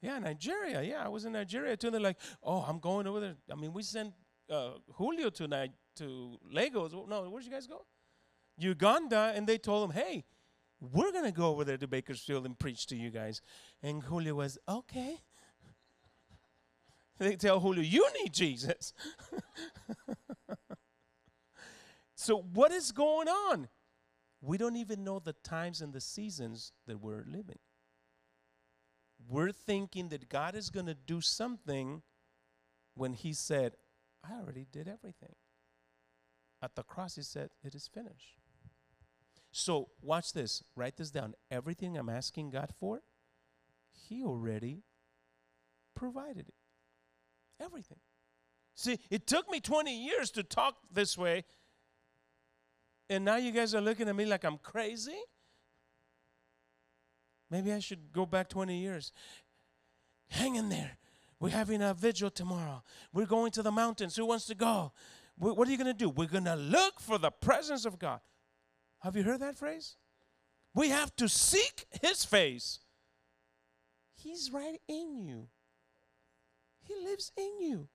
[0.00, 0.82] Yeah, Nigeria.
[0.82, 1.90] Yeah, I was in Nigeria too.
[1.90, 3.34] They're like, oh, I'm going over there.
[3.50, 4.14] I mean, we sent
[4.48, 6.92] uh, Julio tonight to Lagos.
[6.92, 7.84] No, where'd you guys go?
[8.58, 10.24] Uganda, and they told him, hey,
[10.92, 13.40] we're going to go over there to Bakersfield and preach to you guys.
[13.82, 15.20] And Julio was, okay.
[17.18, 18.92] they tell Julio, you need Jesus.
[22.14, 23.68] so, what is going on?
[24.40, 27.58] We don't even know the times and the seasons that we're living
[29.28, 32.02] we're thinking that God is going to do something
[32.94, 33.74] when He said,
[34.22, 35.34] I already did everything.
[36.62, 38.38] At the cross, He said, It is finished.
[39.56, 40.64] So, watch this.
[40.74, 41.34] Write this down.
[41.48, 43.02] Everything I'm asking God for,
[43.92, 44.82] He already
[45.94, 46.54] provided it.
[47.62, 47.98] Everything.
[48.74, 51.44] See, it took me 20 years to talk this way,
[53.08, 55.22] and now you guys are looking at me like I'm crazy.
[57.48, 59.12] Maybe I should go back 20 years.
[60.30, 60.98] Hang in there.
[61.38, 62.82] We're having a vigil tomorrow.
[63.12, 64.16] We're going to the mountains.
[64.16, 64.90] Who wants to go?
[65.38, 66.10] What are you going to do?
[66.10, 68.18] We're going to look for the presence of God.
[69.04, 69.96] Have you heard that phrase?
[70.74, 72.80] We have to seek His face.
[74.16, 75.48] He's right in you,
[76.80, 77.88] He lives in you.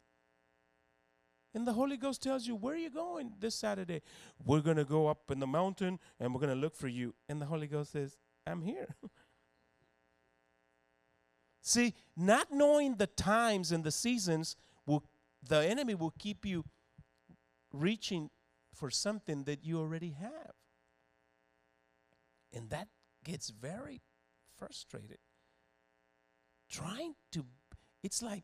[1.56, 4.04] And the Holy Ghost tells you, Where are you going this Saturday?
[4.46, 7.16] We're going to go up in the mountain and we're going to look for you.
[7.28, 8.96] And the Holy Ghost says, I'm here.
[11.64, 15.04] See, not knowing the times and the seasons will
[15.42, 16.66] the enemy will keep you
[17.74, 18.30] reaching
[18.76, 20.59] for something that you already have.
[22.54, 22.88] And that
[23.24, 24.02] gets very
[24.58, 25.20] frustrated.
[26.70, 27.46] Trying to
[28.04, 28.44] it's like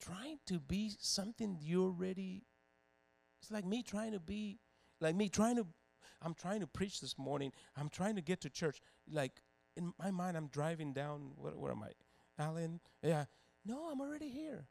[0.00, 2.44] trying to be something you already
[3.40, 4.58] it's like me trying to be
[5.00, 5.66] like me trying to
[6.22, 7.52] I'm trying to preach this morning.
[7.76, 8.80] I'm trying to get to church.
[9.10, 9.42] Like
[9.76, 11.32] in my mind, I'm driving down.
[11.36, 11.92] Where, where am I?
[12.42, 12.80] Allen?
[13.02, 13.26] Yeah.
[13.64, 14.66] No, I'm already here.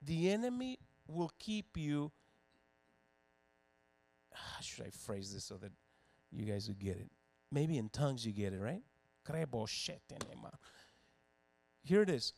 [0.00, 2.12] The enemy will keep you.
[4.34, 5.72] How should I phrase this so that
[6.30, 7.10] you guys would get it?
[7.50, 8.82] Maybe in tongues you get it, right?
[11.82, 12.32] Here it is.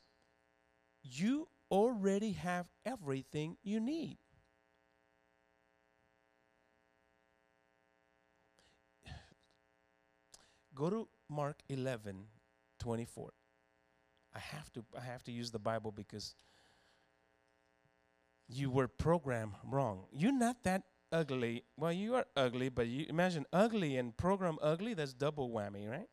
[1.03, 4.19] You already have everything you need.
[10.75, 12.25] Go to Mark 11,
[12.81, 13.33] 24.
[14.35, 16.35] I have to I have to use the Bible because
[18.49, 20.07] you were programmed wrong.
[20.13, 20.83] You're not that
[21.15, 21.63] ugly.
[21.77, 26.09] Well, you are ugly, but you imagine ugly and program ugly, that's double whammy, right?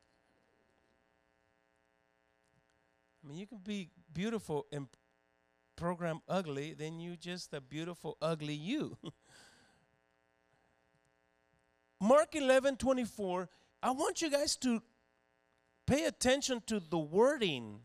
[3.23, 4.87] I mean, you can be beautiful and
[5.75, 8.97] program ugly, then you just a beautiful ugly you.
[11.99, 13.49] Mark 11, 24
[13.83, 14.81] I want you guys to
[15.87, 17.79] pay attention to the wording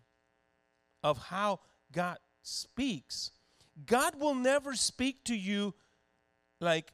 [1.03, 3.31] of how God speaks.
[3.87, 5.75] God will never speak to you
[6.61, 6.93] like,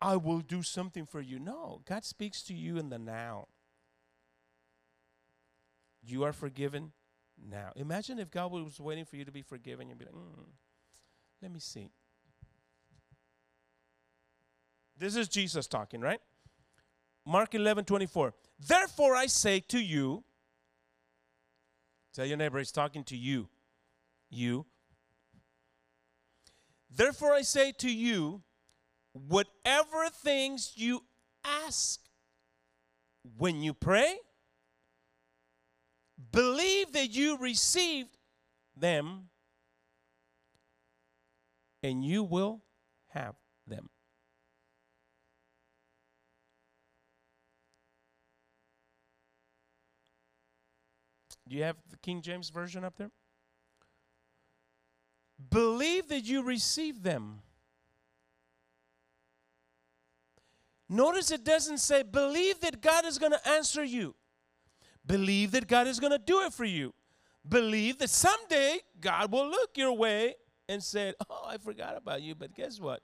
[0.00, 1.38] I will do something for you.
[1.38, 3.48] No, God speaks to you in the now.
[6.02, 6.92] You are forgiven
[7.48, 7.72] now.
[7.76, 9.88] Imagine if God was waiting for you to be forgiven.
[9.88, 10.46] You'd be like, mm,
[11.42, 11.90] let me see.
[14.96, 16.20] This is Jesus talking, right?
[17.26, 18.34] Mark 11, 24.
[18.66, 20.24] Therefore I say to you,
[22.14, 23.48] tell your neighbor, he's talking to you.
[24.30, 24.66] You.
[26.94, 28.42] Therefore I say to you,
[29.12, 31.02] whatever things you
[31.44, 32.00] ask
[33.36, 34.16] when you pray,
[36.32, 38.16] believe that you received
[38.76, 39.28] them
[41.82, 42.62] and you will
[43.08, 43.34] have
[43.66, 43.88] them.
[51.48, 53.10] Do you have the King James Version up there?
[55.50, 57.40] Believe that you received them.
[60.92, 64.16] Notice it doesn't say, believe that God is going to answer you.
[65.06, 66.92] Believe that God is going to do it for you.
[67.48, 70.34] Believe that someday God will look your way
[70.68, 72.34] and say, Oh, I forgot about you.
[72.34, 73.02] But guess what?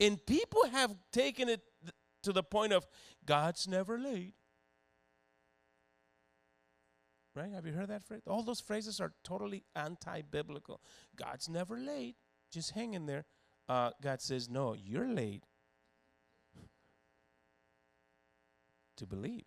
[0.00, 1.60] And people have taken it
[2.22, 2.86] to the point of
[3.26, 4.32] God's never late.
[7.36, 7.52] Right?
[7.52, 8.22] Have you heard that phrase?
[8.26, 10.80] All those phrases are totally anti biblical.
[11.14, 12.16] God's never late.
[12.50, 13.26] Just hang in there.
[13.68, 15.44] Uh, God says, No, you're late
[18.96, 19.44] to believe.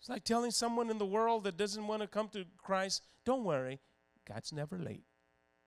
[0.00, 3.44] It's like telling someone in the world that doesn't want to come to Christ, don't
[3.44, 3.80] worry,
[4.26, 5.04] God's never late.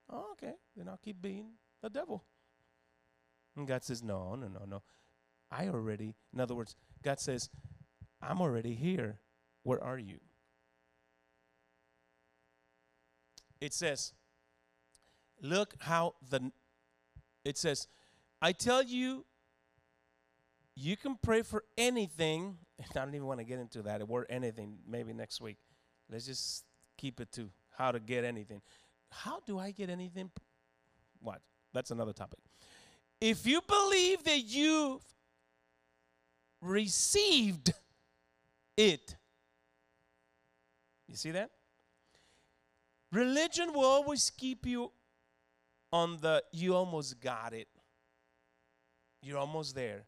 [0.09, 1.51] Oh, okay, then I'll keep being
[1.81, 2.23] the devil.
[3.55, 4.81] And God says, No, no, no, no.
[5.51, 7.49] I already, in other words, God says,
[8.21, 9.19] I'm already here.
[9.63, 10.19] Where are you?
[13.59, 14.13] It says,
[15.41, 16.51] look how the,
[17.45, 17.87] it says,
[18.41, 19.25] I tell you,
[20.75, 22.57] you can pray for anything.
[22.79, 25.57] I don't even want to get into that word anything, maybe next week.
[26.09, 26.65] Let's just
[26.97, 28.61] keep it to how to get anything.
[29.09, 30.31] How do I get anything?
[31.21, 31.41] What?
[31.73, 32.39] That's another topic.
[33.19, 35.03] If you believe that you've
[36.61, 37.73] received
[38.77, 39.15] it,
[41.07, 41.51] you see that?
[43.11, 44.91] Religion will always keep you
[45.91, 47.67] on the you almost got it.
[49.21, 50.05] You're almost there.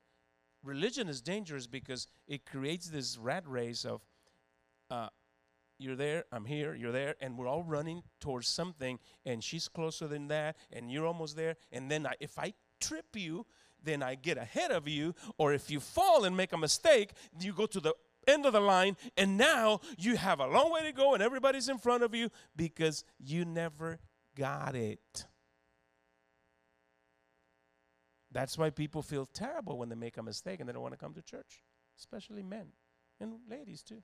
[0.64, 4.02] Religion is dangerous because it creates this rat race of
[4.90, 5.10] uh,
[5.78, 10.08] you're there, I'm here, you're there, and we're all running towards something, and she's closer
[10.08, 11.58] than that, and you're almost there.
[11.72, 13.46] And then I, if I trip you,
[13.84, 17.54] then I get ahead of you, or if you fall and make a mistake, you
[17.54, 17.94] go to the
[18.28, 21.68] end of the line, and now you have a long way to go, and everybody's
[21.68, 24.00] in front of you because you never
[24.36, 25.26] got it.
[28.34, 31.00] That's why people feel terrible when they make a mistake and they don't want to
[31.00, 31.62] come to church,
[31.98, 32.68] especially men
[33.20, 34.02] and ladies too.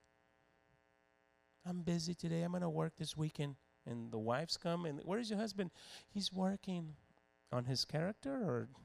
[1.67, 2.43] I'm busy today.
[2.43, 3.55] I'm going to work this weekend.
[3.85, 5.71] And the wives come, and where is your husband?
[6.09, 6.93] He's working
[7.51, 8.69] on his character or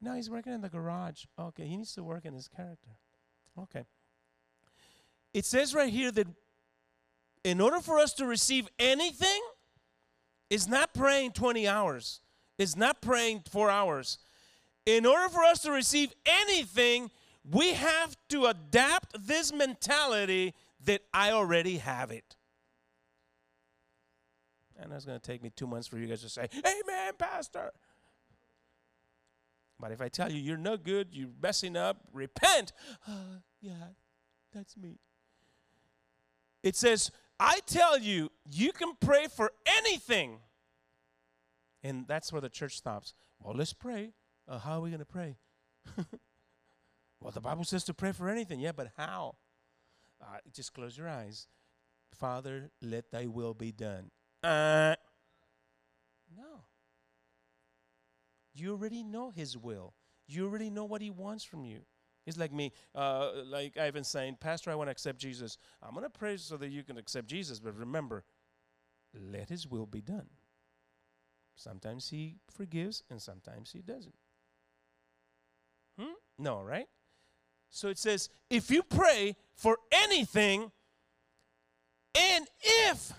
[0.00, 1.24] No, he's working in the garage.
[1.38, 2.90] Okay, he needs to work in his character.
[3.58, 3.84] Okay.
[5.34, 6.28] It says right here that
[7.44, 9.40] in order for us to receive anything,
[10.50, 12.20] it's not praying 20 hours,
[12.58, 14.18] it's not praying four hours.
[14.86, 17.10] In order for us to receive anything,
[17.48, 22.36] we have to adapt this mentality that I already have it.
[24.80, 27.70] And that's going to take me two months for you guys to say, Amen, Pastor.
[29.78, 32.72] But if I tell you you're no good, you're messing up, repent.
[33.62, 33.88] Yeah,
[34.54, 35.00] that's me.
[36.62, 37.10] It says,
[37.40, 40.40] I tell you, you can pray for anything.
[41.82, 43.14] And that's where the church stops.
[43.40, 44.12] Well, let's pray.
[44.46, 45.38] Uh, how are we going to pray?
[47.20, 48.60] well, the Bible says to pray for anything.
[48.60, 49.36] Yeah, but how?
[50.20, 51.48] Uh, just close your eyes.
[52.12, 54.10] Father, let thy will be done.
[54.42, 54.96] Uh,
[56.36, 56.64] no.
[58.52, 59.94] You already know His will.
[60.26, 61.80] You already know what He wants from you.
[62.26, 65.58] It's like me, uh, like I've been saying, Pastor, I want to accept Jesus.
[65.82, 68.24] I'm going to pray so that you can accept Jesus, but remember,
[69.14, 70.26] let His will be done.
[71.54, 74.14] Sometimes He forgives and sometimes He doesn't.
[75.98, 76.12] Hmm?
[76.38, 76.86] No, right?
[77.70, 80.72] So it says, if you pray for anything,
[82.14, 83.12] and if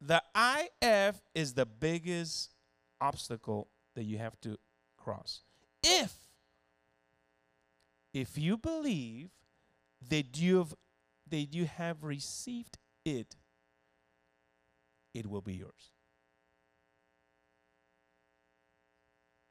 [0.00, 2.50] the IF is the biggest
[3.00, 4.58] obstacle that you have to
[4.96, 5.42] cross.
[5.82, 6.23] If
[8.14, 9.30] if you believe
[10.08, 10.74] that you have
[11.30, 13.36] that you have received it,
[15.12, 15.90] it will be yours.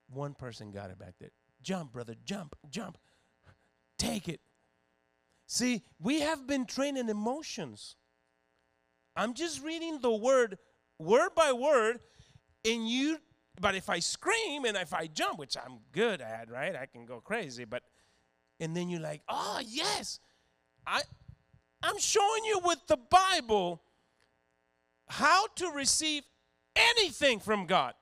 [0.10, 1.32] One person got it back there.
[1.62, 2.98] Jump, brother, jump, jump.
[3.98, 4.42] take it.
[5.48, 7.96] See, we have been trained in emotions.
[9.16, 10.58] I'm just reading the word
[11.00, 12.00] word by word,
[12.66, 13.20] and you,
[13.60, 16.76] but if I scream and if I jump, which I'm good at, right?
[16.76, 17.84] I can go crazy, but,
[18.64, 20.20] and then you're like, oh, yes.
[20.88, 21.02] I,
[21.82, 23.82] I'm showing you with the Bible
[25.08, 26.24] how to receive
[26.76, 27.94] anything from God.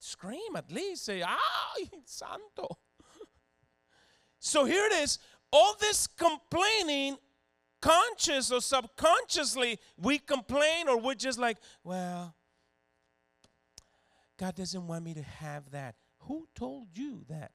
[0.00, 1.38] Scream at least, say, ah,
[2.04, 2.78] santo.
[4.40, 5.18] So here it is.
[5.52, 7.16] All this complaining,
[7.80, 12.34] conscious or subconsciously, we complain or we're just like, well,
[14.40, 15.96] God doesn't want me to have that.
[16.20, 17.50] Who told you that?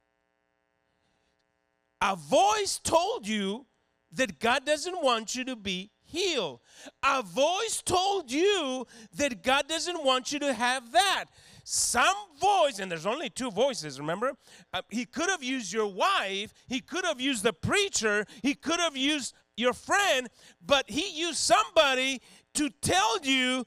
[2.00, 3.66] A voice told you
[4.12, 6.60] that God doesn't want you to be healed.
[7.02, 11.24] A voice told you that God doesn't want you to have that.
[11.64, 14.34] Some voice, and there's only two voices, remember?
[14.72, 18.78] Uh, he could have used your wife, he could have used the preacher, he could
[18.78, 20.28] have used your friend,
[20.64, 22.22] but he used somebody
[22.54, 23.66] to tell you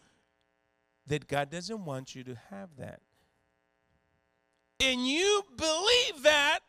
[1.07, 3.01] that God doesn't want you to have that.
[4.81, 6.59] And you believe that,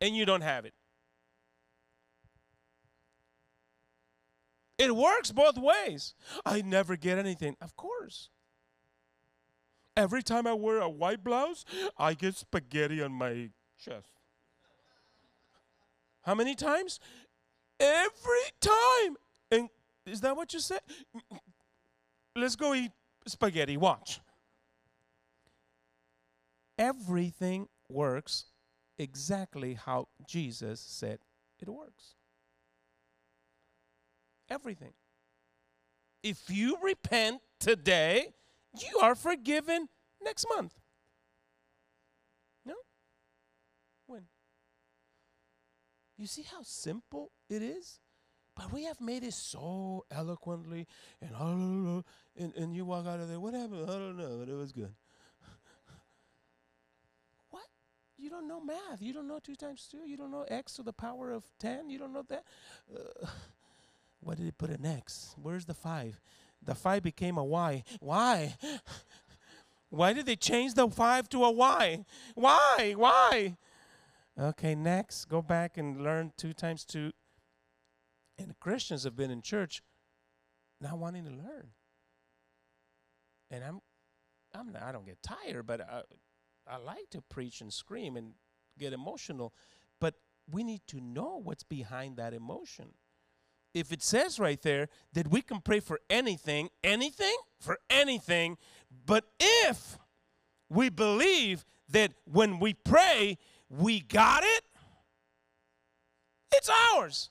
[0.00, 0.74] and you don't have it.
[4.78, 6.14] It works both ways.
[6.44, 7.56] I never get anything.
[7.62, 8.28] Of course.
[9.96, 11.64] Every time I wear a white blouse,
[11.96, 13.48] I get spaghetti on my
[13.82, 14.10] chest.
[16.24, 17.00] How many times?
[17.80, 19.16] Every time.
[19.50, 19.70] And
[20.04, 20.80] is that what you said?
[22.34, 22.90] Let's go eat
[23.26, 23.78] spaghetti.
[23.78, 24.20] Watch.
[26.78, 28.46] Everything works
[28.98, 31.18] exactly how Jesus said
[31.58, 32.14] it works.
[34.48, 34.92] Everything.
[36.22, 38.34] If you repent today,
[38.78, 39.88] you are forgiven
[40.22, 40.74] next month.
[42.64, 42.74] No?
[44.06, 44.22] When?
[46.18, 48.00] You see how simple it is?
[48.56, 50.86] But we have made it so eloquently
[51.20, 52.04] and oh, oh, oh,
[52.42, 53.82] and, and you walk out of there, what happened?
[53.82, 54.94] I don't know, but it was good.
[57.50, 57.66] what?
[58.18, 59.00] You don't know math.
[59.00, 60.06] You don't know two times two.
[60.06, 61.90] You don't know x to the power of 10.
[61.90, 62.44] You don't know that.
[62.94, 63.26] Uh,
[64.20, 65.34] what did it put an X?
[65.40, 66.20] Where's the five?
[66.62, 67.84] The five became a Y.
[68.00, 68.56] Why?
[69.90, 72.04] Why did they change the five to a Y?
[72.34, 72.94] Why?
[72.96, 73.56] Why?
[74.38, 77.12] Okay, next, go back and learn two times two.
[78.38, 79.82] And Christians have been in church
[80.80, 81.68] not wanting to learn.
[83.50, 83.80] And I'm,
[84.54, 86.02] I'm not, I don't get tired, but I,
[86.68, 88.32] I like to preach and scream and
[88.78, 89.52] get emotional.
[90.00, 90.14] But
[90.50, 92.92] we need to know what's behind that emotion
[93.76, 98.56] if it says right there that we can pray for anything, anything, for anything,
[99.04, 99.98] but if
[100.70, 103.36] we believe that when we pray,
[103.68, 104.64] we got it,
[106.54, 107.28] it's ours.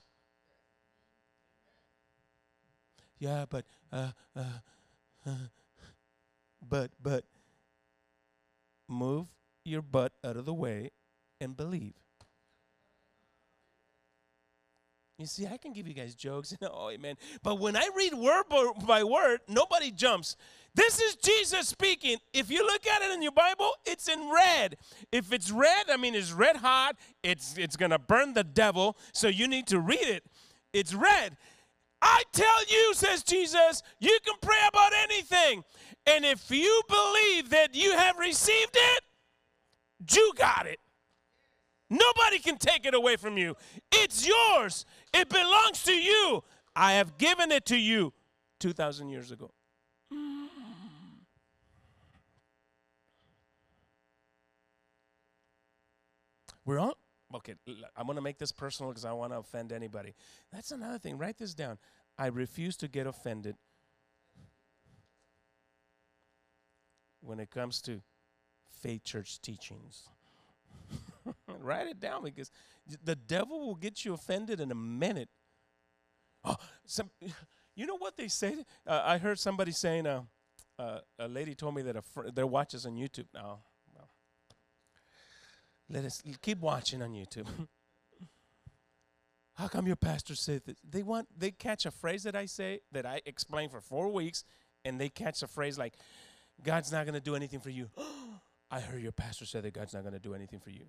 [3.18, 4.44] Yeah, but, uh, uh,
[5.26, 5.32] uh,
[6.70, 7.26] but, but,
[8.88, 9.28] move
[9.64, 10.92] your butt out of the way
[11.42, 11.94] and believe.
[15.18, 16.52] You see, I can give you guys jokes.
[16.52, 17.16] and oh, amen.
[17.42, 18.44] But when I read word
[18.86, 20.36] by word, nobody jumps.
[20.74, 22.18] This is Jesus speaking.
[22.34, 24.76] If you look at it in your Bible, it's in red.
[25.14, 26.98] If it's red, I mean, it's red hot.
[27.24, 28.98] It's, it's to burn the devil.
[29.14, 30.26] So you need to read it.
[30.74, 31.38] It's red.
[32.08, 35.64] I tell you, says Jesus, you can pray about anything.
[36.06, 39.04] And if you believe that you have received it,
[40.12, 40.80] you got it.
[41.90, 43.56] Nobody can take it away from you.
[43.92, 44.86] It's yours.
[45.16, 46.44] It belongs to you.
[46.76, 48.14] I have given it to you
[48.60, 49.50] 2,000 years ago.
[56.66, 56.98] We're all,
[57.36, 57.56] okay,
[57.96, 60.14] I'm going to make this personal because I want to offend anybody.
[60.52, 61.18] That's another thing.
[61.18, 61.78] Write this down.
[62.18, 63.56] I refuse to get offended
[67.22, 68.02] when it comes to
[68.82, 70.10] faith church teachings.
[71.48, 72.52] Write it down because
[73.04, 75.30] the devil will get you offended in a minute.
[76.48, 77.10] Oh, some,
[77.76, 78.66] you know what they say?
[78.86, 80.22] Uh, I heard somebody saying, uh,
[80.78, 83.62] uh, a lady told me that a fr- their watches on YouTube now.
[85.90, 87.48] Let us keep watching on YouTube.
[89.56, 90.76] How come your pastor said this?
[90.88, 94.44] They want they catch a phrase that I say that I explain for four weeks,
[94.84, 95.94] and they catch a phrase like,
[96.62, 97.90] "God's not going to do anything for you."
[98.72, 100.88] I heard your pastor say that God's not going to do anything for you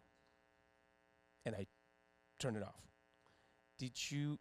[1.47, 1.67] and I
[2.39, 2.83] turned it off.
[3.79, 4.39] Did you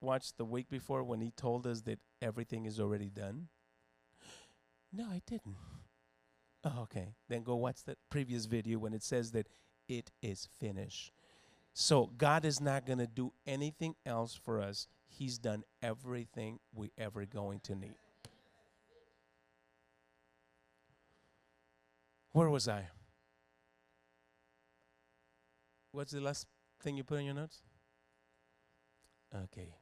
[0.00, 3.48] watch the week before when he told us that everything is already done?
[4.92, 5.56] No, I didn't.
[6.64, 7.14] Oh, okay.
[7.28, 9.46] Then go watch the previous video when it says that
[9.88, 11.12] it is finished.
[11.72, 14.88] So God is not going to do anything else for us.
[15.06, 17.94] He's done everything we ever going to need.
[22.32, 22.88] Where was I?
[25.92, 26.46] What's the last
[26.80, 27.62] thing you put in your notes?
[29.34, 29.74] Okay.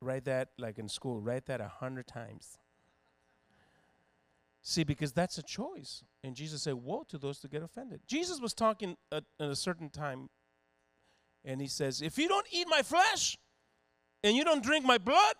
[0.00, 1.20] Write that like in school.
[1.20, 2.58] Write that a hundred times.
[4.68, 6.04] See, because that's a choice.
[6.22, 8.02] And Jesus said, Woe to those that get offended.
[8.06, 10.28] Jesus was talking at, at a certain time,
[11.42, 13.38] and he says, If you don't eat my flesh
[14.22, 15.36] and you don't drink my blood,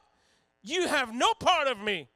[0.63, 2.09] you have no part of me.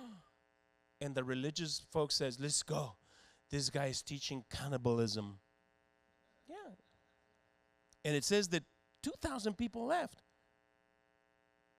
[1.02, 2.94] and the religious folks says, Let's go.
[3.50, 5.38] This guy is teaching cannibalism.
[6.48, 6.72] Yeah.
[8.06, 8.62] And it says that
[9.02, 10.22] 2,000 people left.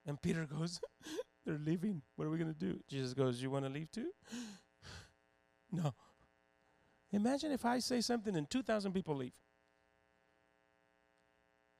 [0.06, 0.80] And Peter goes,
[1.46, 2.02] They're leaving.
[2.16, 2.80] What are we going to do?
[2.88, 4.12] Jesus goes, You want to leave too?
[5.72, 5.94] no.
[7.12, 9.34] Imagine if I say something and 2,000 people leave.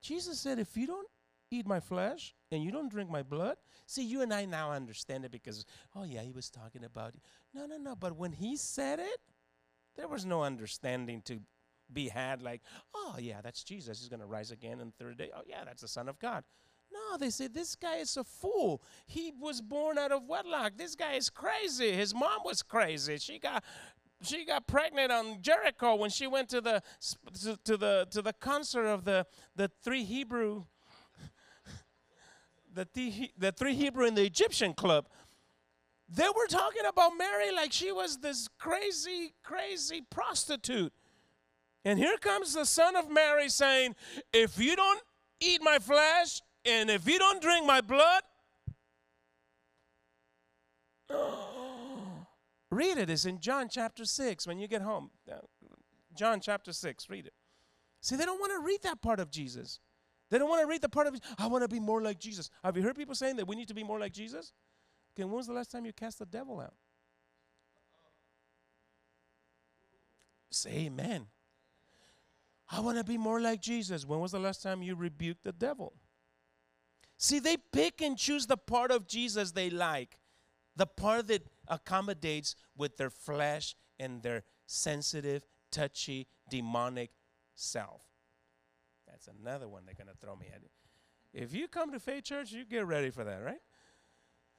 [0.02, 1.08] Jesus said, If you don't
[1.50, 5.26] eat my flesh and you don't drink my blood, see, you and I now understand
[5.26, 7.14] it because, oh, yeah, he was talking about.
[7.54, 7.96] No, no, no.
[7.96, 9.20] But when he said it,
[9.96, 11.40] there was no understanding to
[11.92, 12.62] be had like,
[12.94, 14.00] oh, yeah, that's Jesus.
[14.00, 15.30] He's going to rise again on the third day.
[15.36, 16.44] Oh, yeah, that's the Son of God.
[16.94, 18.82] No, they say this guy is a fool.
[19.06, 20.74] He was born out of wedlock.
[20.78, 21.92] This guy is crazy.
[21.92, 23.18] His mom was crazy.
[23.18, 23.64] She got
[24.22, 26.82] she got pregnant on Jericho when she went to the
[27.66, 29.26] to, the to the concert of the
[29.56, 30.66] the three Hebrew
[32.74, 35.08] the the, the three Hebrew in the Egyptian club.
[36.10, 40.94] They were talking about Mary like she was this crazy crazy prostitute.
[41.86, 43.96] And here comes the son of Mary saying,
[44.32, 45.02] "If you don't
[45.40, 48.24] eat my flesh and if you don't drink my blood,
[52.72, 53.10] read it.
[53.10, 55.12] It's in John chapter 6 when you get home.
[56.16, 57.34] John chapter 6, read it.
[58.02, 59.80] See, they don't want to read that part of Jesus.
[60.30, 62.50] They don't want to read the part of, I want to be more like Jesus.
[62.64, 64.54] Have you heard people saying that we need to be more like Jesus?
[65.14, 66.74] Okay, when was the last time you cast the devil out?
[70.50, 71.28] Say amen.
[72.70, 74.06] I want to be more like Jesus.
[74.06, 75.94] When was the last time you rebuked the devil?
[77.24, 80.20] See, they pick and choose the part of Jesus they like,
[80.76, 87.12] the part that accommodates with their flesh and their sensitive, touchy, demonic
[87.56, 88.02] self.
[89.08, 90.64] That's another one they're going to throw me at.
[91.34, 93.62] If you come to Faith Church, you get ready for that, right?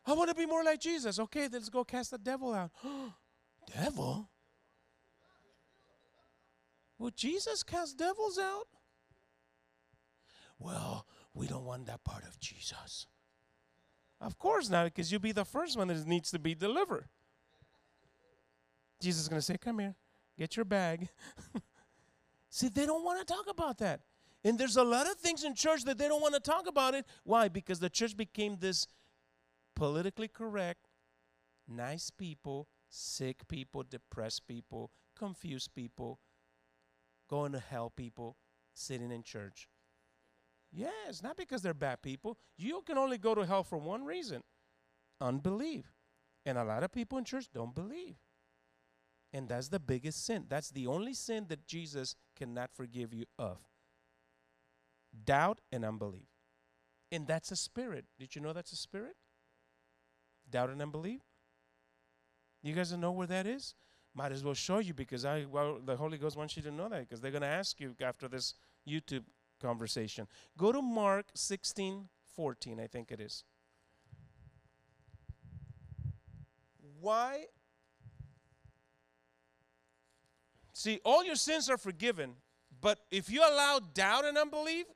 [0.06, 1.18] I want to be more like Jesus.
[1.18, 2.70] Okay, let's go cast the devil out.
[3.76, 4.30] devil?
[6.98, 8.68] Would Jesus cast devils out?
[10.58, 13.07] Well, we don't want that part of Jesus.
[14.20, 17.09] Of course not, because you'll be the first one that needs to be delivered.
[19.01, 19.95] Jesus is going to say, Come here,
[20.39, 21.09] get your bag.
[22.51, 24.01] See, they don't want to talk about that.
[24.45, 26.95] And there's a lot of things in church that they don't want to talk about
[26.95, 27.05] it.
[27.24, 27.49] Why?
[27.49, 28.87] Because the church became this
[29.74, 30.87] politically correct,
[31.66, 36.20] nice people, sick people, depressed people, confused people,
[37.28, 38.37] going to hell people
[38.74, 39.66] sitting in church.
[40.74, 42.36] Yes, not because they're bad people.
[42.58, 44.42] You can only go to hell for one reason
[45.20, 45.86] unbelief.
[46.44, 48.16] And a lot of people in church don't believe.
[49.32, 50.46] And that's the biggest sin.
[50.48, 53.58] That's the only sin that Jesus cannot forgive you of
[55.24, 56.28] doubt and unbelief.
[57.12, 58.06] And that's a spirit.
[58.18, 59.16] Did you know that's a spirit?
[60.50, 61.20] Doubt and unbelief?
[62.62, 63.74] You guys know where that is?
[64.14, 66.88] Might as well show you because I well the Holy Ghost wants you to know
[66.88, 68.54] that because they're going to ask you after this
[68.88, 69.24] YouTube
[69.64, 70.26] conversation.
[70.58, 73.44] Go to Mark 16 14, I think it is.
[77.00, 77.44] Why?
[80.72, 82.34] See, all your sins are forgiven,
[82.80, 84.86] but if you allow doubt and unbelief,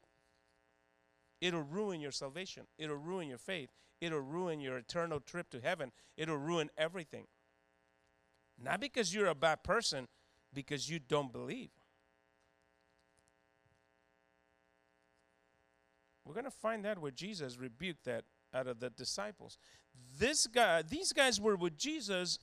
[1.40, 2.64] it'll ruin your salvation.
[2.76, 3.70] It'll ruin your faith.
[4.00, 5.92] It'll ruin your eternal trip to heaven.
[6.16, 7.26] It'll ruin everything.
[8.60, 10.08] Not because you're a bad person,
[10.52, 11.70] because you don't believe.
[16.28, 19.56] We're going to find out where Jesus rebuked that out of the disciples.
[20.18, 22.38] This guy, these guys were with Jesus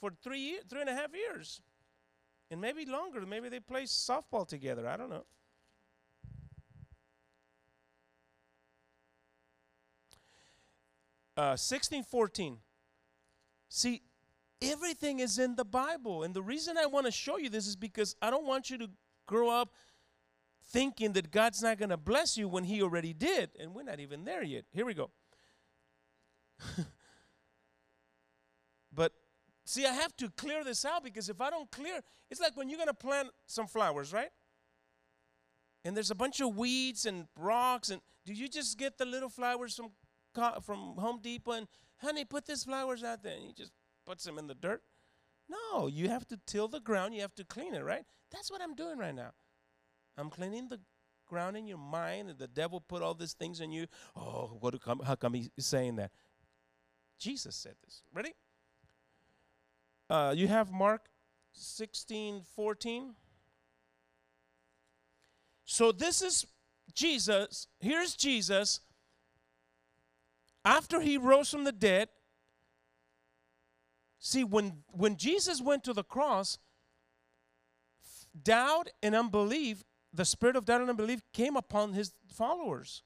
[0.00, 1.60] for three, three and a half years,
[2.52, 3.26] and maybe longer.
[3.26, 4.86] Maybe they played softball together.
[4.86, 5.24] I don't know.
[11.36, 12.58] Uh, 1614.
[13.68, 14.02] See,
[14.62, 16.22] everything is in the Bible.
[16.22, 18.78] And the reason I want to show you this is because I don't want you
[18.78, 18.88] to
[19.26, 19.70] grow up
[20.68, 23.50] thinking that God's not going to bless you when He already did.
[23.58, 24.64] And we're not even there yet.
[24.72, 25.10] Here we go.
[28.92, 29.12] but
[29.64, 32.00] see, I have to clear this out because if I don't clear,
[32.30, 34.30] it's like when you're going to plant some flowers, right?
[35.84, 39.28] And there's a bunch of weeds and rocks, and do you just get the little
[39.28, 39.90] flowers from
[40.62, 41.66] from Home Depot and
[41.98, 43.72] honey, put these flowers out there, and he just
[44.04, 44.82] puts them in the dirt?
[45.48, 47.14] No, you have to till the ground.
[47.14, 48.04] You have to clean it, right?
[48.32, 49.30] That's what I'm doing right now.
[50.18, 50.80] I'm cleaning the
[51.26, 53.86] ground in your mind, and the devil put all these things in you.
[54.16, 54.80] Oh, what?
[54.80, 56.10] Come, how come he's saying that?
[57.18, 58.02] Jesus said this.
[58.14, 58.34] Ready?
[60.08, 61.06] Uh, you have Mark
[61.52, 63.14] 16, 14.
[65.64, 66.46] So this is
[66.94, 67.66] Jesus.
[67.80, 68.80] Here's Jesus.
[70.64, 72.08] After he rose from the dead,
[74.18, 76.58] see, when, when Jesus went to the cross,
[78.42, 79.84] doubt and unbelief,
[80.16, 83.02] the spirit of doubt and unbelief came upon his followers.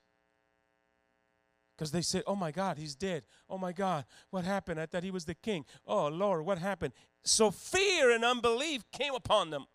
[1.76, 3.24] Because they said, Oh my God, he's dead.
[3.48, 4.80] Oh my God, what happened?
[4.80, 5.64] I thought he was the king.
[5.86, 6.92] Oh Lord, what happened?
[7.24, 9.66] So fear and unbelief came upon them.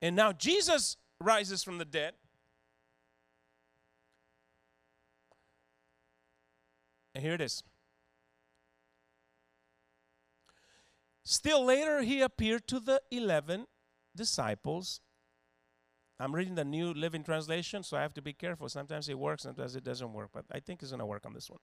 [0.00, 2.14] And now Jesus rises from the dead.
[7.14, 7.62] And here it is.
[11.24, 13.66] Still later, he appeared to the 11
[14.16, 15.00] disciples
[16.22, 18.68] I'm reading the New Living Translation, so I have to be careful.
[18.68, 21.32] Sometimes it works, sometimes it doesn't work, but I think it's going to work on
[21.32, 21.58] this one.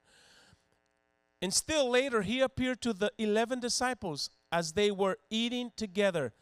[1.42, 6.34] And still later, he appeared to the 11 disciples as they were eating together.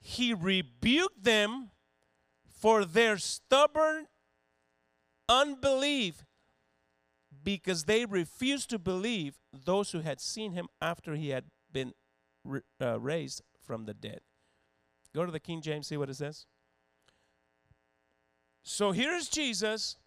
[0.00, 1.70] He rebuked them
[2.44, 4.08] for their stubborn
[5.28, 6.24] unbelief
[7.44, 11.92] because they refused to believe those who had seen him after he had been
[12.80, 14.22] uh, raised from the dead.
[15.14, 16.46] Go to the King James, see what it says.
[18.64, 19.98] So here's Jesus.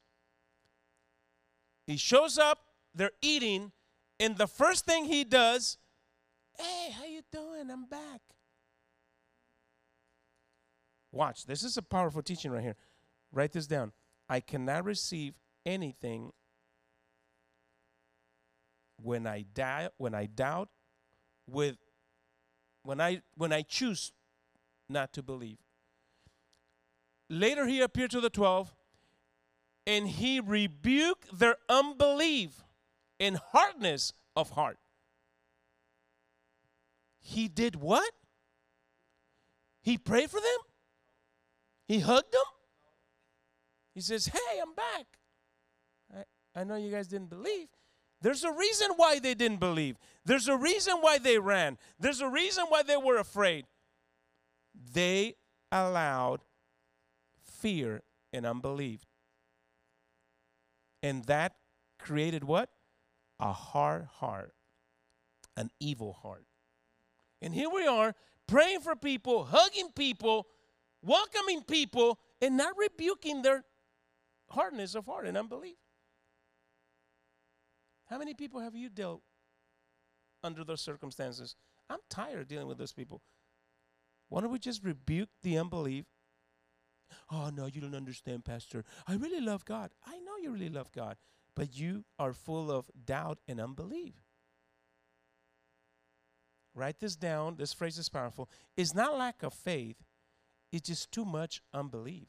[1.85, 2.59] He shows up,
[2.93, 3.71] they're eating,
[4.19, 5.77] and the first thing he does,
[6.57, 7.69] "Hey, how you doing?
[7.69, 8.21] I'm back."
[11.11, 11.45] Watch.
[11.45, 12.75] This is a powerful teaching right here.
[13.31, 13.93] Write this down.
[14.27, 15.35] I cannot receive
[15.65, 16.33] anything
[18.97, 20.69] when I doubt when I doubt
[21.45, 21.77] with
[22.81, 24.11] when I when I choose
[24.89, 25.59] not to believe.
[27.29, 28.73] Later, he appeared to the 12
[29.85, 32.63] and he rebuked their unbelief
[33.19, 34.77] and hardness of heart.
[37.19, 38.11] He did what?
[39.81, 40.59] He prayed for them?
[41.87, 42.41] He hugged them?
[43.95, 45.05] He says, Hey, I'm back.
[46.13, 47.67] I, I know you guys didn't believe.
[48.21, 49.97] There's a reason why they didn't believe.
[50.25, 51.77] There's a reason why they ran.
[51.99, 53.65] There's a reason why they were afraid.
[54.93, 55.35] They
[55.71, 56.41] allowed
[57.59, 58.03] fear
[58.33, 59.05] and unbelief.
[61.03, 61.53] And that
[61.99, 62.69] created what?
[63.39, 64.53] A hard heart,
[65.55, 66.45] an evil heart.
[67.41, 68.15] And here we are
[68.47, 70.47] praying for people, hugging people,
[71.01, 73.63] welcoming people, and not rebuking their
[74.49, 75.77] hardness of heart and unbelief.
[78.05, 79.21] How many people have you dealt
[80.43, 81.55] under those circumstances?
[81.89, 83.21] I'm tired of dealing with those people.
[84.29, 86.05] Why don't we just rebuke the unbelief
[87.31, 88.83] Oh, no, you don't understand, Pastor.
[89.07, 89.91] I really love God.
[90.05, 91.17] I know you really love God,
[91.55, 94.15] but you are full of doubt and unbelief.
[96.73, 97.55] Write this down.
[97.57, 98.49] This phrase is powerful.
[98.75, 99.97] It's not lack of faith,
[100.71, 102.27] it's just too much unbelief.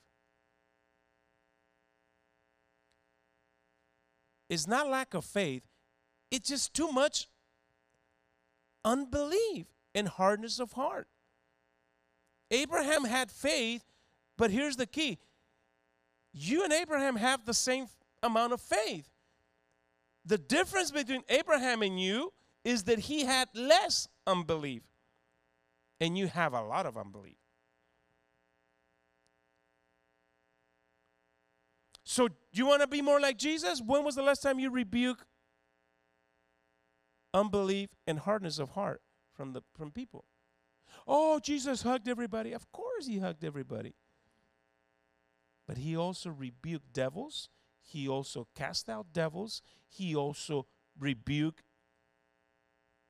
[4.48, 5.64] It's not lack of faith,
[6.30, 7.28] it's just too much
[8.84, 11.08] unbelief and hardness of heart.
[12.50, 13.84] Abraham had faith
[14.38, 15.18] but here's the key
[16.32, 17.88] you and Abraham have the same
[18.22, 19.10] amount of faith.
[20.24, 22.32] The difference between Abraham and you
[22.64, 24.82] is that he had less unbelief,
[26.00, 27.36] and you have a lot of unbelief.
[32.04, 33.82] So, you want to be more like Jesus?
[33.84, 35.24] When was the last time you rebuked
[37.34, 39.02] unbelief and hardness of heart
[39.34, 40.24] from the from people?
[41.06, 42.52] Oh, Jesus hugged everybody.
[42.52, 43.94] Of course he hugged everybody.
[45.68, 47.50] But he also rebuked devils.
[47.82, 49.60] He also cast out devils.
[49.86, 50.66] He also
[50.98, 51.62] rebuked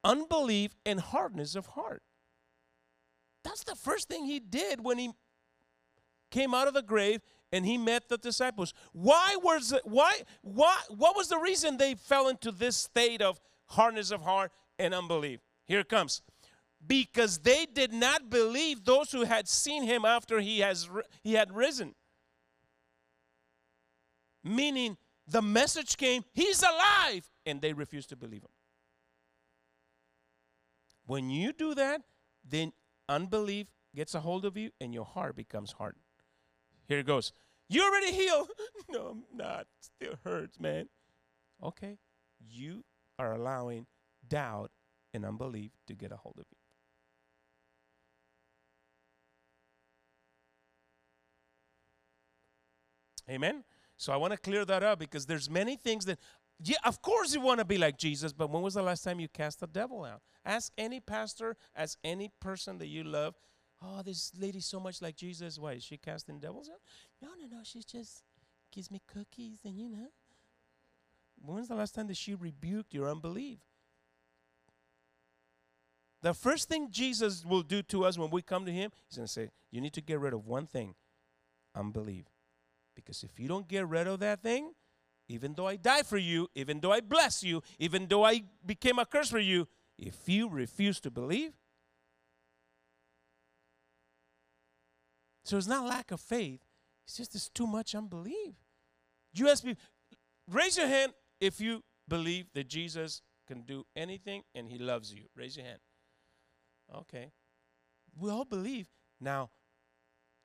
[0.02, 2.02] unbelief and hardness of heart.
[3.44, 5.12] That's the first thing he did when he
[6.30, 7.20] came out of the grave
[7.52, 8.74] and he met the disciples.
[8.92, 13.40] Why was it, why why what was the reason they fell into this state of
[13.66, 15.40] hardness of heart and unbelief?
[15.64, 16.22] Here it comes.
[16.84, 20.88] Because they did not believe those who had seen him after he has
[21.22, 21.94] he had risen
[24.44, 28.50] meaning the message came, He's alive, and they refused to believe him.
[31.06, 32.02] When you do that,
[32.44, 32.72] then
[33.08, 36.04] unbelief gets a hold of you and your heart becomes hardened.
[36.86, 37.32] Here it goes.
[37.68, 38.48] You already healed.
[38.88, 39.66] no, I'm not.
[39.80, 40.88] Still hurts, man.
[41.62, 41.98] Okay.
[42.38, 42.84] You
[43.18, 43.86] are allowing
[44.26, 44.70] doubt
[45.12, 46.56] and unbelief to get a hold of you.
[53.34, 53.64] Amen.
[53.98, 56.18] So I want to clear that up because there's many things that
[56.60, 59.20] yeah, of course you want to be like Jesus, but when was the last time
[59.20, 60.22] you cast the devil out?
[60.44, 63.34] Ask any pastor, ask any person that you love.
[63.80, 65.58] Oh, this lady's so much like Jesus.
[65.58, 66.80] Why is she casting devils out?
[67.22, 67.62] No, no, no.
[67.62, 68.24] She just
[68.72, 70.08] gives me cookies and you know.
[71.40, 73.60] When was the last time that she rebuked your unbelief?
[76.22, 79.26] The first thing Jesus will do to us when we come to Him, He's going
[79.26, 80.96] to say, You need to get rid of one thing
[81.76, 82.24] unbelief.
[83.04, 84.72] Because if you don't get rid of that thing,
[85.28, 88.98] even though I die for you, even though I bless you, even though I became
[88.98, 91.52] a curse for you, if you refuse to believe,
[95.44, 96.60] so it's not lack of faith,
[97.06, 98.54] it's just it's too much unbelief.
[99.32, 99.76] You ask me,
[100.50, 105.26] raise your hand if you believe that Jesus can do anything and he loves you.
[105.36, 105.78] Raise your hand.
[106.94, 107.30] Okay.
[108.18, 108.88] We all believe.
[109.20, 109.50] Now,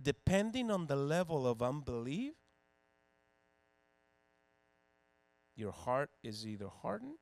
[0.01, 2.33] depending on the level of unbelief,
[5.55, 7.17] your heart is either hardened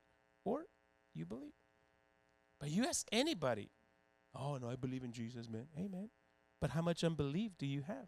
[0.46, 0.66] or
[1.14, 1.54] you believe.
[2.60, 3.72] But you ask anybody,
[4.36, 5.68] oh no, I believe in Jesus, man.
[5.78, 6.10] Amen.
[6.60, 8.08] But how much unbelief do you have?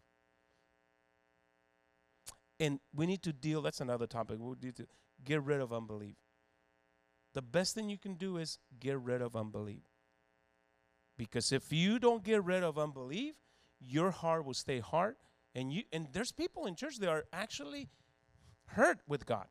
[2.60, 4.38] And we need to deal, that's another topic.
[4.38, 4.86] We need to
[5.24, 6.14] get rid of unbelief.
[7.34, 9.82] The best thing you can do is get rid of unbelief.
[11.16, 13.34] Because if you don't get rid of unbelief,
[13.80, 15.16] your heart will stay hard.
[15.54, 17.88] And you and there's people in church that are actually
[18.66, 19.46] hurt with God.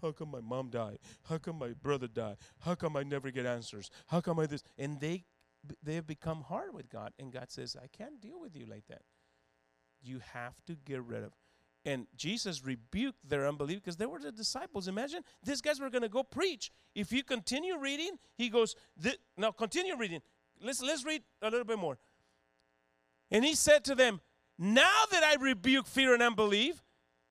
[0.00, 0.98] How come my mom died?
[1.24, 2.36] How come my brother died?
[2.60, 3.90] How come I never get answers?
[4.06, 4.62] How come I this?
[4.76, 5.24] And they
[5.82, 8.86] they have become hard with God, and God says, "I can't deal with you like
[8.86, 9.02] that.
[10.00, 11.32] You have to get rid of."
[11.84, 14.88] And Jesus rebuked their unbelief because they were the disciples.
[14.88, 16.70] Imagine these guys were going to go preach.
[16.94, 18.76] If you continue reading, he goes,
[19.36, 20.22] "Now continue reading.
[20.60, 21.98] Let's let's read a little bit more."
[23.30, 24.20] And he said to them,
[24.58, 26.84] "Now that I rebuke fear and unbelief."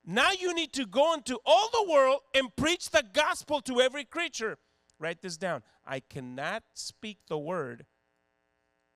[0.09, 4.05] Now you need to go into all the world and preach the gospel to every
[4.05, 4.57] creature.
[4.99, 5.63] Write this down.
[5.85, 7.85] I cannot speak the word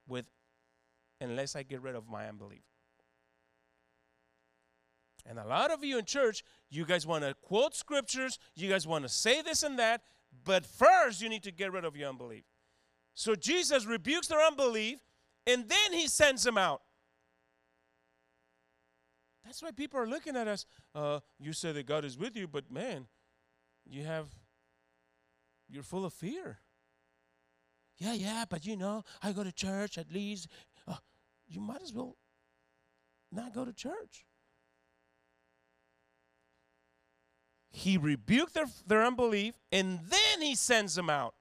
[0.08, 0.26] with
[1.20, 2.64] unless I get rid of my unbelief.
[5.26, 8.88] And a lot of you in church, you guys want to quote scriptures, you guys
[8.88, 10.02] want to say this and that,
[10.46, 12.46] but first you need to get rid of your unbelief.
[13.14, 15.00] So Jesus rebukes their unbelief
[15.46, 16.82] and then he sends them out.
[19.46, 20.66] That's why people are looking at us.
[20.94, 23.08] Uh, you say that God is with you, but man,
[23.86, 24.28] you have,
[25.70, 26.60] you're full of fear.
[27.98, 30.48] Yeah, yeah, but you know, I go to church at least.
[30.88, 30.96] Uh,
[31.48, 32.16] you might as well
[33.32, 34.26] not go to church.
[37.72, 41.36] He rebuked their, their unbelief and then he sends them out.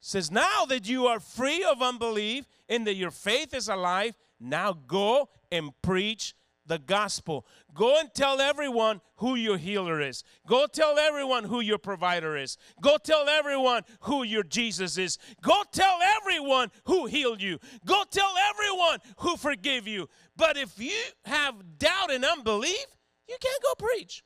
[0.00, 4.72] Says, Now that you are free of unbelief and that your faith is alive, now
[4.72, 6.34] go and preach
[6.70, 7.44] the gospel.
[7.74, 10.22] Go and tell everyone who your healer is.
[10.46, 12.56] Go tell everyone who your provider is.
[12.80, 15.18] Go tell everyone who your Jesus is.
[15.42, 17.58] Go tell everyone who healed you.
[17.84, 20.08] Go tell everyone who forgave you.
[20.36, 20.94] But if you
[21.24, 22.86] have doubt and unbelief,
[23.28, 24.22] you can't go preach.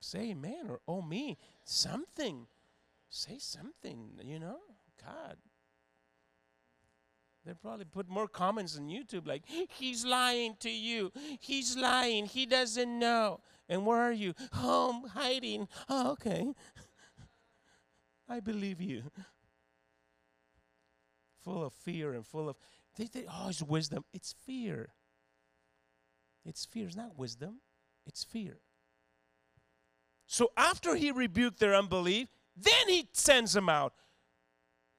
[0.00, 2.46] Say amen or oh me, something.
[3.10, 4.60] Say something, you know.
[5.04, 5.36] God,
[7.44, 11.10] they probably put more comments on YouTube like, he's lying to you.
[11.40, 12.26] He's lying.
[12.26, 13.40] He doesn't know.
[13.68, 14.34] And where are you?
[14.52, 15.66] Home, hiding.
[15.88, 16.52] Oh, okay.
[18.28, 19.02] I believe you.
[21.42, 22.56] Full of fear and full of,
[22.96, 24.04] they, they, oh, it's wisdom.
[24.12, 24.90] It's fear.
[26.44, 26.86] It's fear.
[26.86, 27.60] It's not wisdom,
[28.06, 28.58] it's fear.
[30.26, 33.94] So after he rebuked their unbelief, then he sends them out.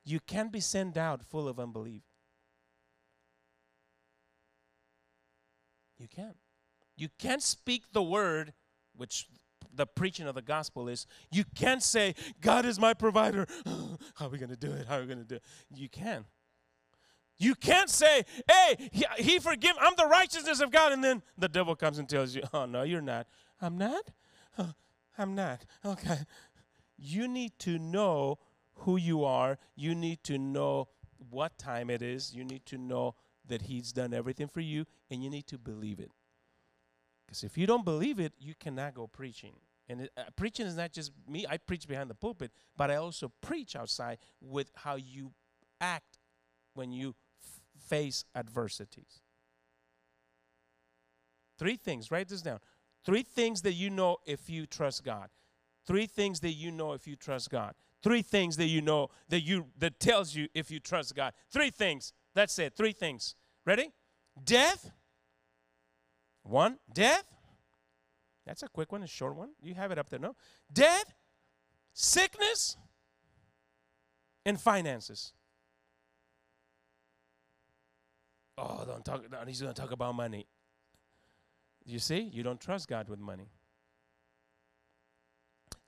[0.05, 2.03] You can't be sent out full of unbelief.
[5.97, 6.35] You can't.
[6.95, 8.53] You can't speak the word,
[8.95, 9.27] which
[9.75, 11.07] the preaching of the gospel is.
[11.31, 13.47] You can't say, God is my provider.
[14.15, 14.87] How are we going to do it?
[14.87, 15.43] How are we going to do it?
[15.73, 16.25] You can.
[17.37, 20.91] You can't say, hey, he, he forgive, I'm the righteousness of God.
[20.91, 23.27] And then the devil comes and tells you, oh, no, you're not.
[23.61, 24.03] I'm not?
[24.57, 24.73] Oh,
[25.17, 25.65] I'm not.
[25.83, 26.19] Okay.
[26.97, 28.37] You need to know
[28.75, 29.57] who you are.
[29.75, 30.89] You need to know
[31.29, 32.33] what time it is.
[32.33, 33.15] You need to know
[33.47, 36.11] that He's done everything for you, and you need to believe it.
[37.25, 39.53] Because if you don't believe it, you cannot go preaching.
[39.87, 42.95] And it, uh, preaching is not just me, I preach behind the pulpit, but I
[42.95, 45.33] also preach outside with how you
[45.79, 46.17] act
[46.73, 49.21] when you f- face adversities.
[51.59, 52.59] Three things, write this down.
[53.05, 55.29] Three things that you know if you trust God.
[55.85, 57.75] Three things that you know if you trust God.
[58.01, 61.33] Three things that you know that you that tells you if you trust God.
[61.51, 62.13] Three things.
[62.33, 62.73] That's it.
[62.75, 63.35] Three things.
[63.65, 63.91] Ready?
[64.43, 64.91] Death.
[66.43, 67.23] One, death.
[68.45, 69.51] That's a quick one, a short one.
[69.61, 70.35] You have it up there, no?
[70.71, 71.13] Death,
[71.93, 72.77] sickness,
[74.45, 75.33] and finances.
[78.57, 79.23] Oh, don't talk.
[79.47, 80.45] He's going to talk about money.
[81.85, 83.47] You see, you don't trust God with money.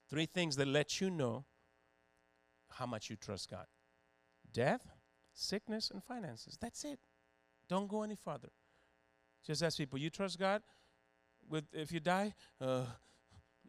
[0.08, 1.44] Three things that let you know
[2.70, 3.66] how much you trust God
[4.52, 4.86] death,
[5.34, 6.56] sickness, and finances.
[6.60, 6.98] That's it.
[7.68, 8.48] Don't go any farther.
[9.46, 10.62] Just ask people, you trust God
[11.48, 12.34] with if you die?
[12.60, 12.82] Uh,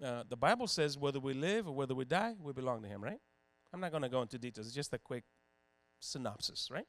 [0.03, 3.03] uh, the Bible says whether we live or whether we die, we belong to Him,
[3.03, 3.19] right?
[3.73, 5.23] I'm not going to go into details, It's just a quick
[5.99, 6.87] synopsis, right?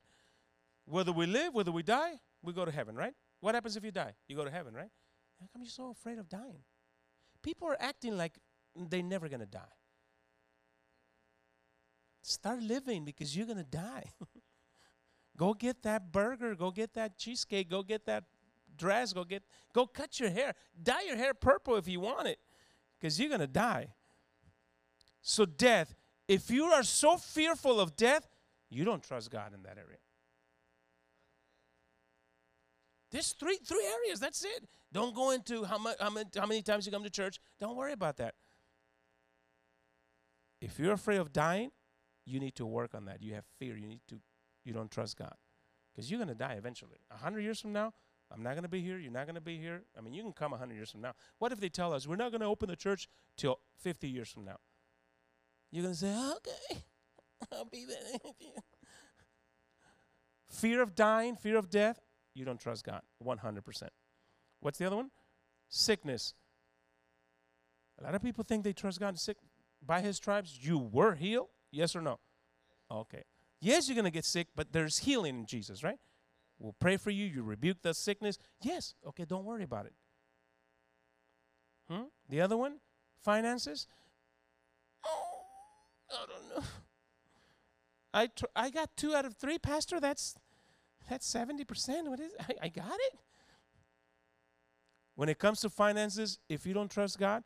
[0.86, 3.14] Whether we live, whether we die, we go to heaven, right?
[3.40, 4.14] What happens if you die?
[4.26, 4.90] You go to heaven, right?
[5.40, 6.62] How come you're so afraid of dying?
[7.42, 8.32] People are acting like
[8.74, 9.60] they're never going to die.
[12.22, 14.04] Start living because you're going to die.
[15.36, 18.24] go get that burger, go get that cheesecake, go get that
[18.78, 19.42] dress, go get
[19.74, 20.54] go cut your hair.
[20.80, 22.38] Dye your hair purple if you want it
[22.98, 23.88] because you're going to die.
[25.20, 25.94] So death,
[26.26, 28.28] if you are so fearful of death,
[28.70, 29.98] you don't trust God in that area.
[33.10, 34.20] There's three three areas.
[34.20, 34.68] That's it.
[34.92, 37.40] Don't go into how much how many, how many times you come to church.
[37.58, 38.34] Don't worry about that.
[40.60, 41.70] If you're afraid of dying,
[42.26, 43.22] you need to work on that.
[43.22, 43.76] You have fear.
[43.76, 44.20] You need to
[44.64, 45.34] you don't trust God
[45.92, 46.98] because you're going to die eventually.
[47.10, 47.94] A hundred years from now,
[48.32, 48.98] I'm not going to be here.
[48.98, 49.82] You're not going to be here.
[49.96, 51.12] I mean, you can come a hundred years from now.
[51.38, 54.28] What if they tell us we're not going to open the church till 50 years
[54.28, 54.58] from now?
[55.70, 56.82] You're going to say, okay,
[57.52, 58.32] I'll be there.
[60.48, 62.00] fear of dying, fear of death
[62.38, 63.88] you don't trust God 100%.
[64.60, 65.10] What's the other one?
[65.68, 66.34] Sickness.
[68.00, 69.36] A lot of people think they trust God sick
[69.84, 70.56] by his stripes.
[70.60, 71.48] You were healed?
[71.72, 72.20] Yes or no?
[72.90, 73.24] Okay.
[73.60, 75.98] Yes, you're going to get sick, but there's healing in Jesus, right?
[76.58, 77.24] We'll pray for you.
[77.26, 78.38] You rebuke the sickness.
[78.62, 78.94] Yes.
[79.06, 79.94] Okay, don't worry about it.
[81.88, 82.04] Hmm?
[82.28, 82.80] The other one?
[83.22, 83.86] Finances?
[85.04, 85.40] Oh,
[86.10, 86.68] I don't know.
[88.12, 90.00] I, tr- I got two out of three, Pastor.
[90.00, 90.34] That's
[91.08, 92.08] that's 70%.
[92.08, 92.32] What is?
[92.40, 93.18] I, I got it.
[95.14, 97.42] When it comes to finances, if you don't trust God,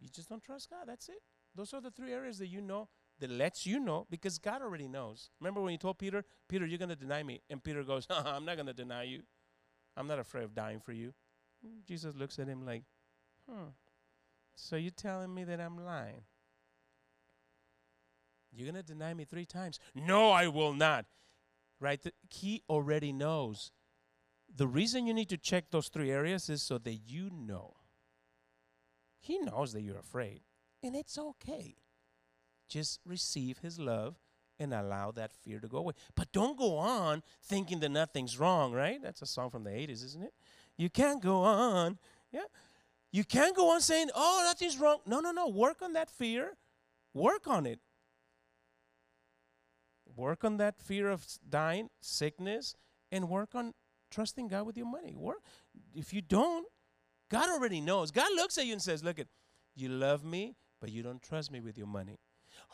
[0.00, 0.84] you just don't trust God.
[0.86, 1.22] That's it.
[1.54, 2.88] Those are the three areas that you know
[3.20, 5.30] that lets you know because God already knows.
[5.40, 7.40] Remember when you told Peter, Peter, you're going to deny me.
[7.48, 9.22] And Peter goes, I'm not going to deny you.
[9.96, 11.14] I'm not afraid of dying for you.
[11.86, 12.82] Jesus looks at him like,
[13.48, 13.68] hmm.
[14.54, 16.22] So you're telling me that I'm lying?
[18.52, 19.78] You're going to deny me three times?
[19.94, 21.06] No, I will not
[21.80, 22.00] right?
[22.30, 23.72] He already knows.
[24.54, 27.74] The reason you need to check those three areas is so that you know.
[29.20, 30.42] He knows that you're afraid,
[30.82, 31.76] and it's okay.
[32.68, 34.16] Just receive His love
[34.58, 35.94] and allow that fear to go away.
[36.14, 39.00] But don't go on thinking that nothing's wrong, right?
[39.02, 40.32] That's a song from the 80s, isn't it?
[40.76, 41.98] You can't go on.
[42.32, 42.44] Yeah.
[43.12, 44.98] You can't go on saying, oh, nothing's wrong.
[45.06, 45.48] No, no, no.
[45.48, 46.56] Work on that fear.
[47.14, 47.80] Work on it.
[50.16, 52.74] Work on that fear of dying, sickness,
[53.12, 53.74] and work on
[54.10, 55.14] trusting God with your money.
[55.14, 55.42] Work.
[55.94, 56.66] If you don't,
[57.30, 58.10] God already knows.
[58.10, 59.26] God looks at you and says, Look at,
[59.74, 62.18] you love me, but you don't trust me with your money.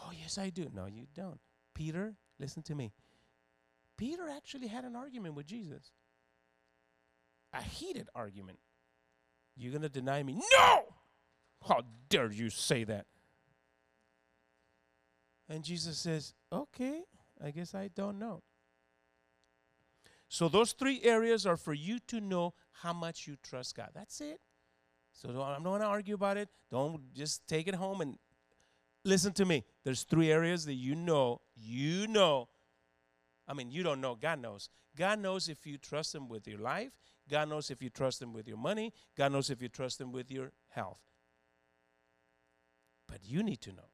[0.00, 0.68] Oh, yes, I do.
[0.74, 1.40] No, you don't.
[1.74, 2.92] Peter, listen to me.
[3.96, 5.90] Peter actually had an argument with Jesus.
[7.52, 8.58] A heated argument.
[9.56, 10.40] You're going to deny me?
[10.56, 10.82] No!
[11.66, 13.06] How dare you say that?
[15.48, 17.02] And Jesus says, Okay,
[17.42, 18.42] I guess I don't know.
[20.28, 23.90] So those three areas are for you to know how much you trust God.
[23.94, 24.40] That's it.
[25.12, 26.48] So I'm not going to argue about it.
[26.70, 28.18] Don't just take it home and
[29.04, 29.64] listen to me.
[29.84, 32.48] There's three areas that you know, you know.
[33.48, 34.68] I mean, you don't know, God knows.
[34.96, 36.92] God knows if you trust him with your life.
[37.30, 38.92] God knows if you trust him with your money.
[39.16, 41.00] God knows if you trust him with your health.
[43.08, 43.90] But you need to know.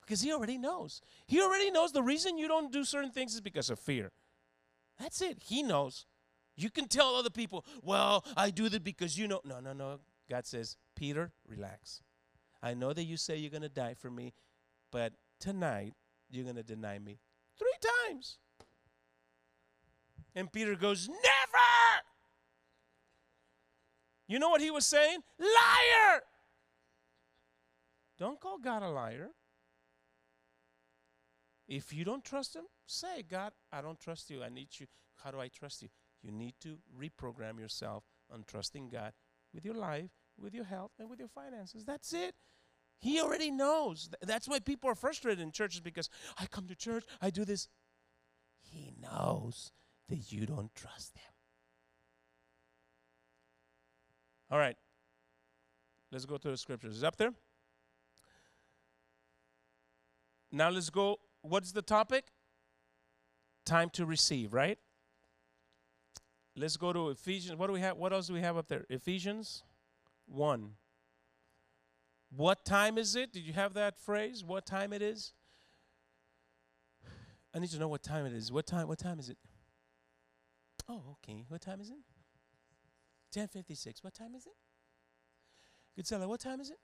[0.00, 1.00] Because he already knows.
[1.26, 4.10] He already knows the reason you don't do certain things is because of fear.
[4.98, 5.38] That's it.
[5.46, 6.06] He knows.
[6.56, 9.40] You can tell other people, well, I do that because you know.
[9.44, 10.00] No, no, no.
[10.28, 12.02] God says, Peter, relax.
[12.62, 14.34] I know that you say you're going to die for me,
[14.90, 15.94] but tonight
[16.30, 17.18] you're going to deny me
[17.58, 17.68] three
[18.08, 18.38] times.
[20.34, 21.20] And Peter goes, Never!
[24.28, 25.18] You know what he was saying?
[25.38, 26.20] Liar!
[28.18, 29.30] Don't call God a liar.
[31.66, 34.42] If you don't trust Him, say, God, I don't trust you.
[34.42, 34.86] I need you.
[35.22, 35.88] How do I trust you?
[36.20, 39.12] You need to reprogram yourself on trusting God
[39.54, 40.10] with your life,
[40.40, 41.84] with your health, and with your finances.
[41.84, 42.34] That's it.
[43.00, 44.10] He already knows.
[44.22, 47.68] That's why people are frustrated in churches because I come to church, I do this.
[48.60, 49.72] He knows
[50.08, 51.32] that you don't trust Him.
[54.50, 54.76] All right.
[56.12, 56.96] Let's go to the scriptures.
[56.96, 57.32] Is up there?
[60.52, 61.20] Now let's go.
[61.42, 62.26] What's the topic?
[63.64, 64.78] Time to receive, right?
[66.56, 67.56] Let's go to Ephesians.
[67.56, 67.96] What do we have?
[67.96, 68.84] What else do we have up there?
[68.90, 69.62] Ephesians
[70.30, 70.72] 1.
[72.34, 73.32] What time is it?
[73.32, 74.44] Did you have that phrase?
[74.44, 75.32] What time it is?
[77.52, 78.52] I need to know what time it is.
[78.52, 79.38] What time what time is it?
[80.88, 81.44] Oh, okay.
[81.48, 81.98] What time is it?
[83.34, 84.02] 1056.
[84.02, 84.52] What time is it?
[85.96, 86.78] Good seller, what time is it?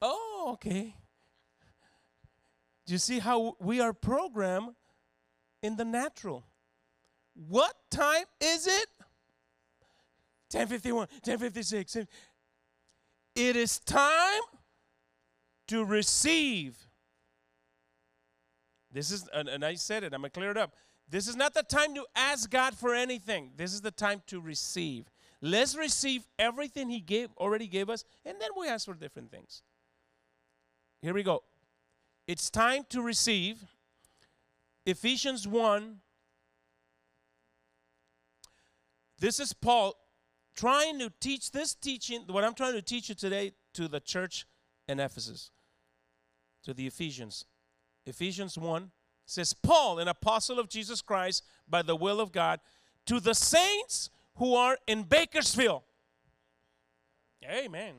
[0.00, 0.94] Oh, okay.
[2.86, 4.74] Do you see how we are programmed
[5.62, 6.44] in the natural?
[7.48, 8.86] What time is it?
[10.54, 11.96] 1051, 1056.
[13.34, 14.42] It is time
[15.68, 16.76] to receive.
[18.92, 20.74] This is, and, I said it, I'm going to clear it up.
[21.08, 23.50] This is not the time to ask God for anything.
[23.56, 25.10] This is the time to receive.
[25.42, 29.62] Let's receive everything He gave already gave us, and then we ask for different things.
[31.02, 31.42] Here we go.
[32.26, 33.64] It's time to receive.
[34.86, 35.96] Ephesians 1.
[39.18, 39.94] This is Paul
[40.54, 44.46] trying to teach this teaching, what I'm trying to teach you today to the church
[44.88, 45.50] in Ephesus,
[46.64, 47.44] to the Ephesians.
[48.06, 48.90] Ephesians 1
[49.26, 52.60] says, Paul, an apostle of Jesus Christ by the will of God,
[53.06, 55.82] to the saints who are in Bakersfield.
[57.44, 57.94] Amen.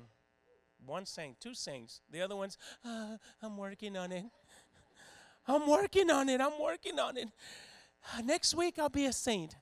[0.85, 2.01] One saint, two saints.
[2.11, 4.25] The other one's, uh, I'm working on it.
[5.47, 6.41] I'm working on it.
[6.41, 7.29] I'm working on it.
[8.23, 9.55] Next week I'll be a saint.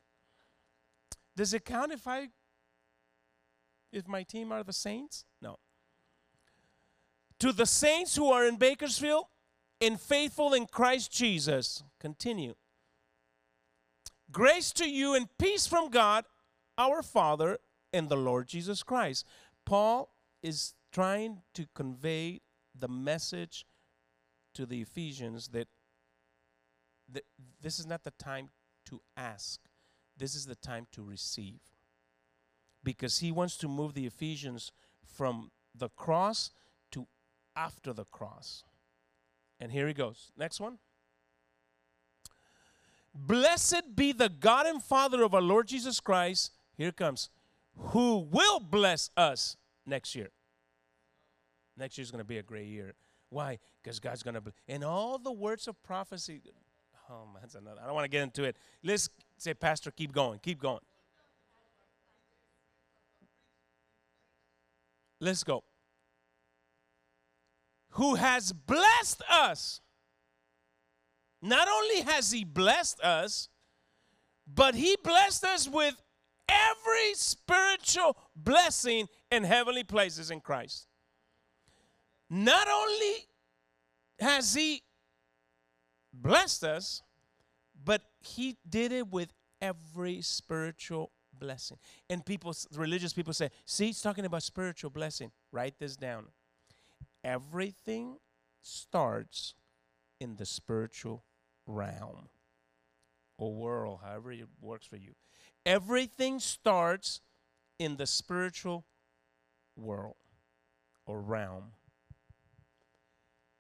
[1.36, 2.30] Does it count if I
[3.94, 5.24] if my team are the saints?
[5.42, 5.60] No.
[7.40, 9.26] To the saints who are in Bakersfield,
[9.80, 11.84] in faithful in Christ Jesus.
[12.00, 12.56] Continue.
[14.32, 16.26] Grace to you and peace from God,
[16.78, 17.60] our Father,
[17.92, 19.26] and the Lord Jesus Christ.
[19.66, 20.10] Paul
[20.42, 22.42] is trying to convey
[22.78, 23.66] the message
[24.56, 25.68] to the Ephesians that
[27.62, 28.50] this is not the time
[28.86, 29.60] to ask,
[30.18, 31.60] this is the time to receive.
[32.84, 34.72] Because he wants to move the Ephesians
[35.06, 36.52] from the cross
[36.92, 37.08] to
[37.56, 38.64] after the cross.
[39.60, 40.32] And here he goes.
[40.38, 40.80] Next one.
[43.16, 46.52] Blessed be the God and Father of our Lord Jesus Christ.
[46.76, 47.30] Here comes.
[47.78, 49.56] Who will bless us
[49.86, 50.30] next year.
[51.78, 52.94] Next year is going to be a great year.
[53.30, 53.60] Why?
[53.82, 56.42] Because God's going to, be, in all the words of prophecy,
[57.10, 57.80] oh, man, that's another.
[57.82, 58.58] I don't want to get into it.
[58.84, 60.80] Let's say, Pastor, keep going, keep going.
[65.20, 65.64] Let's go
[67.94, 69.80] who has blessed us.
[71.42, 73.50] Not only has he blessed us,
[74.48, 75.96] but he blessed us with
[76.50, 80.88] every spiritual blessing in heavenly places in Christ.
[82.30, 83.28] Not only
[84.20, 84.82] has he
[86.12, 87.04] blessed us,
[87.84, 91.12] but he did it with every spiritual
[91.44, 91.78] blessing.
[92.10, 95.32] And people, religious people say, see, he's talking about spiritual blessing.
[95.52, 96.28] Write this down
[97.24, 98.18] everything
[98.62, 99.54] starts
[100.20, 101.24] in the spiritual
[101.66, 102.30] realm
[103.38, 105.14] or world, however it works for you.
[105.66, 107.22] Everything starts
[107.80, 108.86] in the spiritual
[109.76, 110.16] world
[111.06, 111.72] or realm.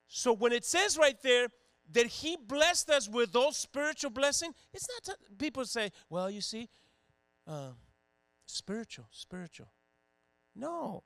[0.07, 1.47] So when it says right there
[1.91, 6.41] that he blessed us with those spiritual blessing, it's not t- people say, well, you
[6.41, 6.69] see,
[7.47, 7.71] uh,
[8.45, 9.67] spiritual, spiritual.
[10.55, 11.03] No,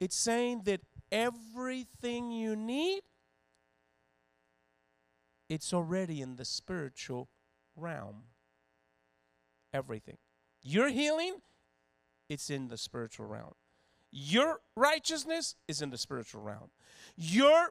[0.00, 0.80] it's saying that
[1.10, 3.02] everything you need,
[5.48, 7.28] it's already in the spiritual
[7.76, 8.24] realm.
[9.72, 10.18] Everything.
[10.62, 11.36] Your healing,
[12.28, 13.54] it's in the spiritual realm.
[14.10, 16.70] Your righteousness is in the spiritual realm.
[17.16, 17.70] Your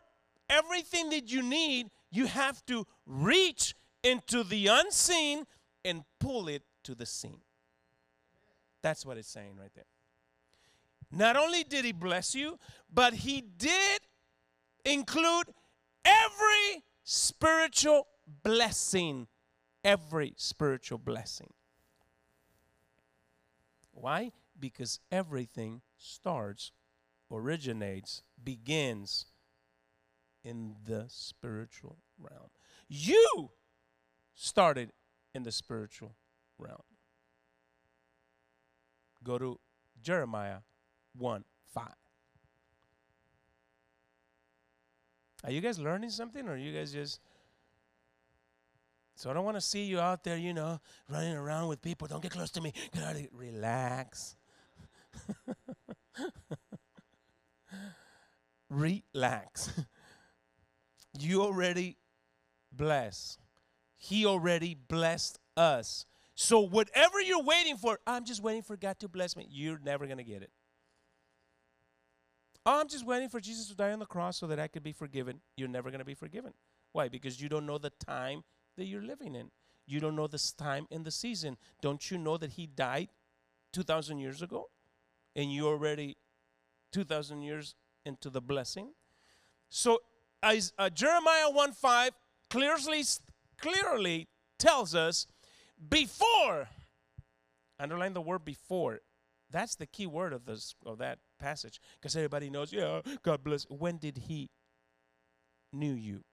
[0.49, 5.45] everything that you need, you have to reach into the unseen
[5.85, 7.39] and pull it to the seen.
[8.83, 9.85] That's what it's saying right there.
[11.11, 12.59] Not only did he bless you,
[12.93, 14.01] but he did
[14.85, 15.45] include
[16.05, 18.07] every spiritual
[18.43, 19.27] blessing.
[19.83, 21.51] Every spiritual blessing.
[23.91, 24.31] Why?
[24.59, 26.71] Because everything starts
[27.31, 29.25] originates, begins
[30.43, 32.49] in the spiritual realm.
[32.87, 33.51] You
[34.35, 34.91] started
[35.33, 36.15] in the spiritual
[36.57, 36.83] realm.
[39.23, 39.59] Go to
[40.01, 40.57] Jeremiah
[41.17, 41.43] 1
[41.73, 41.87] 5.
[45.45, 47.19] Are you guys learning something or you guys just.
[49.15, 52.07] So I don't want to see you out there, you know, running around with people.
[52.07, 52.73] Don't get close to me.
[52.93, 53.15] Get out.
[53.31, 54.35] Relax.
[58.69, 59.71] Relax.
[61.19, 61.97] you already
[62.71, 63.39] blessed.
[63.97, 66.05] He already blessed us.
[66.35, 69.47] So whatever you're waiting for, I'm just waiting for God to bless me.
[69.49, 70.51] You're never going to get it.
[72.65, 74.93] I'm just waiting for Jesus to die on the cross so that I could be
[74.93, 75.41] forgiven.
[75.57, 76.53] You're never going to be forgiven.
[76.93, 77.09] Why?
[77.09, 78.43] Because you don't know the time
[78.77, 79.51] that you're living in.
[79.85, 81.57] You don't know this time in the season.
[81.81, 83.09] Don't you know that he died
[83.73, 84.69] 2,000 years ago?
[85.35, 86.15] And you're already
[86.93, 87.75] 2,000 years
[88.05, 88.91] into the blessing?
[89.69, 89.99] So
[90.41, 92.11] uh, Jeremiah 1 5
[92.49, 93.03] clearly,
[93.59, 94.27] clearly
[94.57, 95.27] tells us
[95.89, 96.67] before,
[97.79, 98.99] underline the word before.
[99.49, 101.79] That's the key word of this of that passage.
[101.99, 103.65] Because everybody knows, yeah, God bless.
[103.69, 104.49] When did he
[105.71, 106.23] knew you?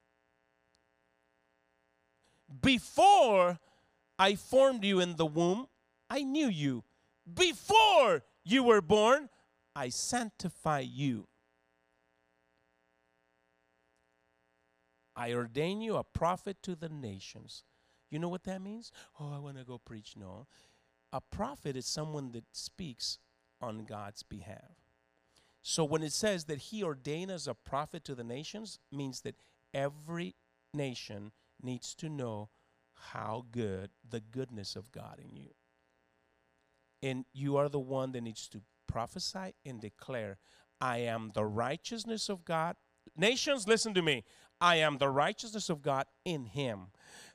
[2.62, 3.59] Before
[4.18, 5.66] I formed you in the womb,
[6.09, 6.84] I knew you.
[7.32, 9.28] Before you were born,
[9.76, 11.28] I sanctify you.
[15.14, 17.64] I ordain you a prophet to the nations.
[18.11, 18.90] You know what that means?
[19.18, 20.14] Oh, I want to go preach.
[20.16, 20.46] No.
[21.12, 23.18] A prophet is someone that speaks
[23.61, 24.76] on God's behalf.
[25.62, 29.36] So when it says that he ordained as a prophet to the nations, means that
[29.74, 30.34] every
[30.72, 31.32] nation
[31.62, 32.48] needs to know
[33.12, 35.50] how good the goodness of God in you.
[37.02, 40.38] And you are the one that needs to prophesy and declare,
[40.80, 42.76] I am the righteousness of God.
[43.16, 44.24] Nations, listen to me.
[44.61, 46.88] I am the righteousness of God in him.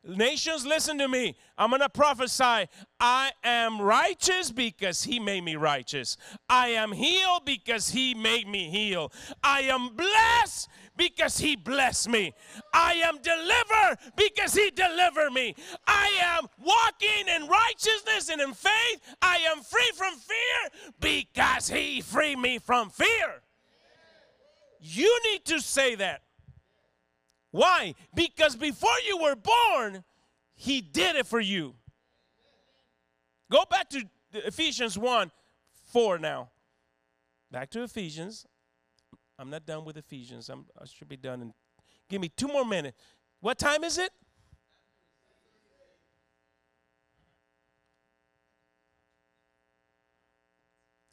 [0.08, 1.36] Nations, listen to me.
[1.58, 2.70] I'm going to prophesy.
[3.00, 6.16] I am righteous because he made me righteous.
[6.48, 9.12] I am healed because he made me heal.
[9.44, 12.34] I am blessed because he blessed me.
[12.72, 15.56] I am delivered because he delivered me.
[15.88, 19.02] I am walking in righteousness and in faith.
[19.24, 23.42] I am free from fear because he freed me from fear.
[24.80, 26.22] You need to say that.
[27.56, 27.96] Why?
[28.14, 30.04] Because before you were born,
[30.56, 31.76] He did it for you.
[33.50, 34.04] Go back to
[34.34, 35.32] Ephesians 1
[35.94, 36.50] 4 now.
[37.50, 38.46] Back to Ephesians.
[39.40, 40.50] I'm not done with Ephesians.
[40.50, 41.54] I'm, I should be done in.
[42.10, 42.98] Give me two more minutes.
[43.40, 44.12] What time is it?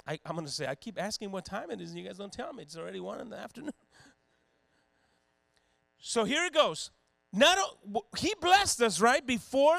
[0.05, 2.19] I, am going to say, I keep asking what time it is, and you guys
[2.19, 2.65] don't tell me.
[2.65, 3.73] It's already one in the afternoon.
[6.05, 6.91] So here it goes.
[7.33, 7.57] Not
[8.19, 9.79] he blessed us right before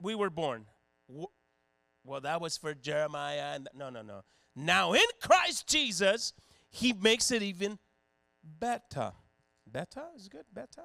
[0.00, 0.64] we were born.
[2.04, 3.54] Well, that was for Jeremiah.
[3.54, 4.22] And no, no, no.
[4.56, 6.32] Now in Christ Jesus,
[6.70, 7.78] he makes it even
[8.42, 9.12] better.
[9.66, 10.46] Better is good.
[10.52, 10.84] Better.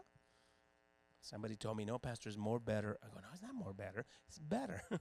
[1.22, 2.98] Somebody told me, no, Pastor, is more better.
[3.02, 4.06] I go, no, it's not more better.
[4.28, 4.82] It's better.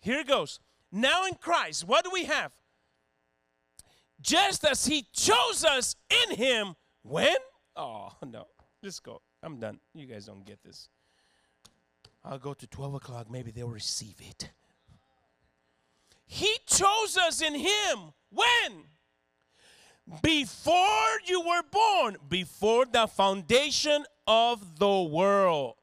[0.00, 0.58] Here it goes.
[0.90, 2.52] Now in Christ, what do we have?
[4.20, 7.36] Just as he chose us in him when?
[7.76, 8.46] Oh, no.
[8.82, 9.22] Let's go.
[9.42, 9.80] I'm done.
[9.94, 10.88] You guys don't get this.
[12.24, 13.30] I'll go to 12 o'clock.
[13.30, 14.50] Maybe they'll receive it.
[16.26, 18.84] He chose us in him when?
[20.22, 25.74] Before you were born, before the foundation of the world.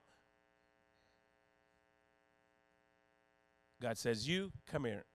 [3.81, 5.05] God says, You come here.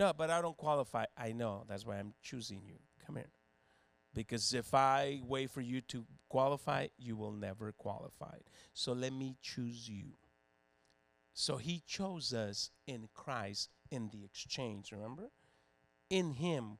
[0.00, 1.04] No, but I don't qualify.
[1.14, 1.64] I know.
[1.68, 2.76] That's why I'm choosing you.
[3.06, 3.28] Come here.
[4.14, 8.38] Because if I wait for you to qualify, you will never qualify.
[8.72, 10.14] So let me choose you.
[11.34, 15.30] So he chose us in Christ in the exchange, remember?
[16.08, 16.78] In him.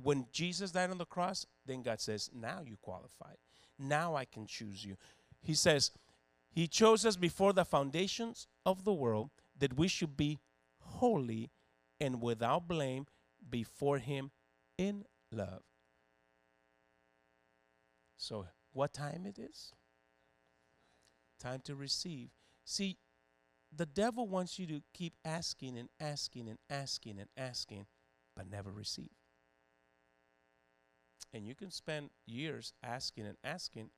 [0.00, 3.32] When Jesus died on the cross, then God says, Now you qualify.
[3.78, 4.96] Now I can choose you.
[5.42, 5.90] He says,
[6.52, 10.38] He chose us before the foundations of the world that we should be
[10.80, 11.50] holy
[12.00, 13.06] and without blame
[13.48, 14.30] before Him
[14.76, 15.62] in love.
[18.16, 19.72] So, what time it is?
[21.38, 22.30] Time to receive.
[22.64, 22.98] See,
[23.74, 27.86] the devil wants you to keep asking and asking and asking and asking,
[28.36, 29.10] but never receive.
[31.32, 33.90] And you can spend years asking and asking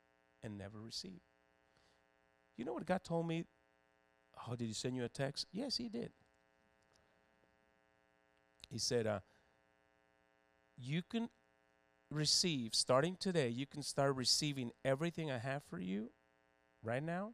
[0.42, 1.20] and never receive.
[2.56, 3.44] You know what God told me?
[4.46, 5.46] Oh, did he send you a text?
[5.52, 6.12] Yes, he did.
[8.70, 9.20] He said, uh,
[10.76, 11.28] you can
[12.10, 16.10] receive, starting today, you can start receiving everything I have for you
[16.82, 17.32] right now,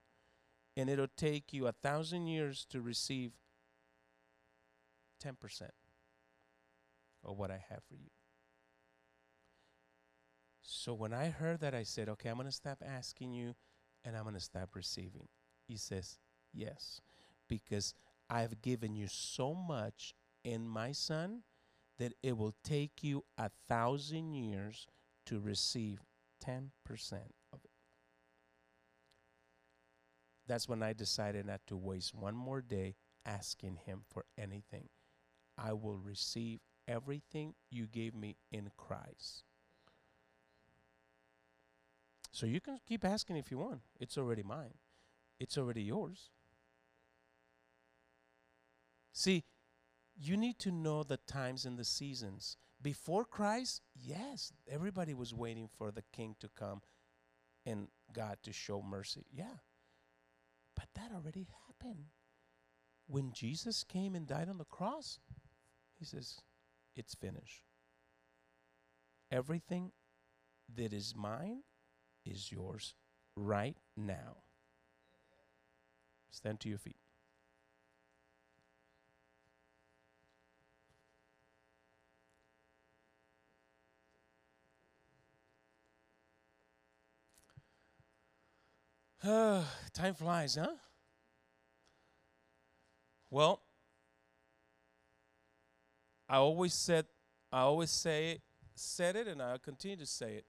[0.76, 3.32] and it'll take you a thousand years to receive
[5.24, 5.34] 10%
[7.24, 8.10] of what I have for you.
[10.62, 13.54] So when I heard that, I said, okay, I'm going to stop asking you
[14.04, 15.28] and I'm going to stop receiving.
[15.66, 16.18] He says,
[16.52, 17.00] yes,
[17.48, 17.94] because
[18.28, 20.14] I've given you so much
[20.46, 21.42] in my son
[21.98, 24.86] that it will take you a thousand years
[25.26, 25.98] to receive
[26.46, 26.70] 10%
[27.52, 27.70] of it.
[30.46, 32.94] That's when I decided not to waste one more day
[33.24, 34.88] asking him for anything.
[35.58, 39.42] I will receive everything you gave me in Christ.
[42.30, 43.80] So you can keep asking if you want.
[43.98, 44.74] It's already mine.
[45.40, 46.30] It's already yours.
[49.12, 49.44] See,
[50.18, 52.56] you need to know the times and the seasons.
[52.80, 56.82] Before Christ, yes, everybody was waiting for the king to come
[57.64, 59.26] and God to show mercy.
[59.32, 59.60] Yeah.
[60.74, 62.06] But that already happened.
[63.06, 65.18] When Jesus came and died on the cross,
[65.98, 66.40] he says,
[66.94, 67.62] It's finished.
[69.30, 69.92] Everything
[70.74, 71.62] that is mine
[72.24, 72.94] is yours
[73.36, 74.38] right now.
[76.30, 76.96] Stand to your feet.
[89.92, 90.68] Time flies, huh?
[93.28, 93.60] Well,
[96.28, 97.06] I always said,
[97.52, 98.42] I always say it,
[98.74, 100.44] said it, and I'll continue to say it.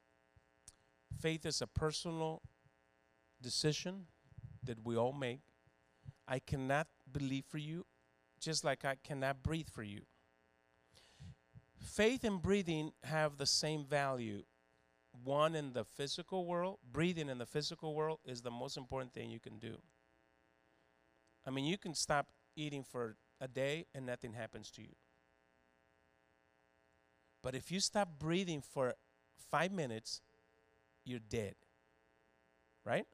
[1.19, 2.41] Faith is a personal
[3.41, 4.05] decision
[4.63, 5.39] that we all make.
[6.27, 7.85] I cannot believe for you,
[8.39, 10.01] just like I cannot breathe for you.
[11.79, 14.43] Faith and breathing have the same value.
[15.23, 19.29] One in the physical world, breathing in the physical world is the most important thing
[19.29, 19.77] you can do.
[21.45, 24.95] I mean, you can stop eating for a day and nothing happens to you.
[27.41, 28.95] But if you stop breathing for
[29.49, 30.21] five minutes,
[31.05, 31.55] you're dead.
[32.83, 33.05] Right?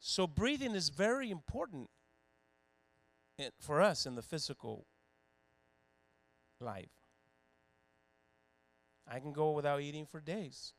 [0.00, 1.88] So, breathing is very important
[3.58, 4.86] for us in the physical
[6.60, 6.97] life.
[9.10, 10.74] I can go without eating for days.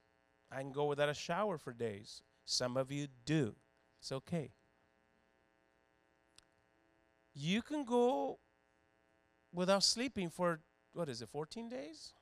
[0.51, 2.21] I can go without a shower for days.
[2.45, 3.55] Some of you do.
[3.99, 4.51] It's okay.
[7.33, 8.39] You can go
[9.53, 10.59] without sleeping for,
[10.93, 12.13] what is it, 14 days?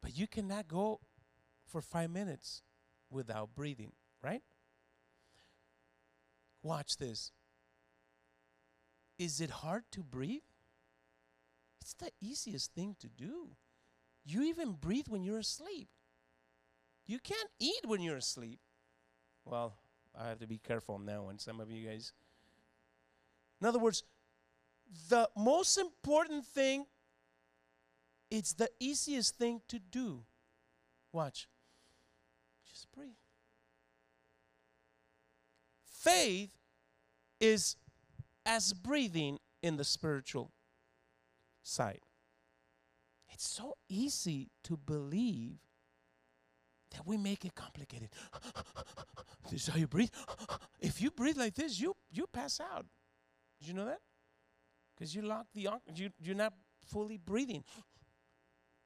[0.00, 1.00] But you cannot go
[1.66, 2.62] for five minutes
[3.10, 4.42] without breathing, right?
[6.62, 7.32] Watch this.
[9.18, 10.42] Is it hard to breathe?
[11.84, 13.48] It's the easiest thing to do.
[14.24, 15.88] You even breathe when you're asleep.
[17.04, 18.58] You can't eat when you're asleep.
[19.44, 19.74] Well,
[20.18, 22.14] I have to be careful now, and some of you guys.
[23.60, 24.02] In other words,
[25.10, 26.86] the most important thing
[28.30, 30.24] it's the easiest thing to do.
[31.12, 31.48] Watch.
[32.66, 33.10] Just breathe.
[35.84, 36.56] Faith
[37.40, 37.76] is
[38.46, 40.50] as breathing in the spiritual
[41.64, 42.00] side.
[43.32, 45.58] It's so easy to believe
[46.92, 48.10] that we make it complicated.
[49.50, 50.10] this is how you breathe.
[50.80, 52.86] if you breathe like this, you you pass out.
[53.58, 54.00] Did you know that?
[54.94, 56.52] Because you lock the you you're not
[56.86, 57.64] fully breathing.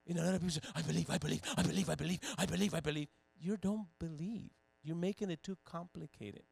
[0.06, 2.74] You know, of people say, I believe, I believe, I believe, I believe, I believe,
[2.74, 3.08] I believe.
[3.38, 4.50] You don't believe.
[4.82, 6.44] You're making it too complicated.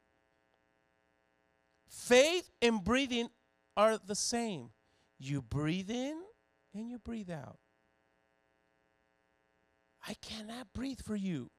[1.89, 3.31] Faith and breathing
[3.74, 4.70] are the same.
[5.18, 6.20] You breathe in
[6.74, 7.59] and you breathe out.
[10.06, 11.51] I cannot breathe for you.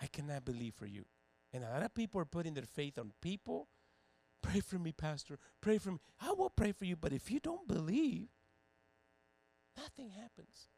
[0.00, 1.04] I cannot believe for you.
[1.52, 3.68] And a lot of people are putting their faith on people.
[4.42, 5.38] Pray for me, Pastor.
[5.60, 5.98] Pray for me.
[6.20, 8.28] I will pray for you, but if you don't believe,
[9.76, 10.68] Nothing happens.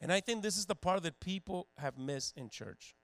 [0.00, 2.94] And I think this is the part that people have missed in church.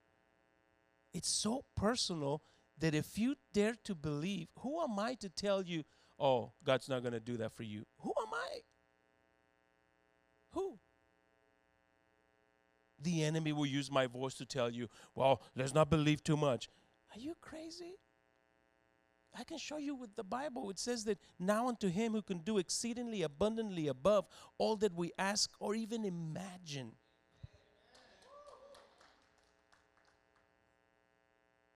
[1.14, 2.42] It's so personal
[2.78, 5.84] that if you dare to believe, who am I to tell you,
[6.22, 7.84] oh, God's not going to do that for you?
[7.98, 8.60] Who am I?
[10.52, 10.78] Who?
[13.00, 16.68] The enemy will use my voice to tell you, well, let's not believe too much.
[17.14, 17.96] Are you crazy?
[19.36, 20.70] I can show you with the Bible.
[20.70, 24.26] It says that now unto him who can do exceedingly abundantly above
[24.58, 26.92] all that we ask or even imagine.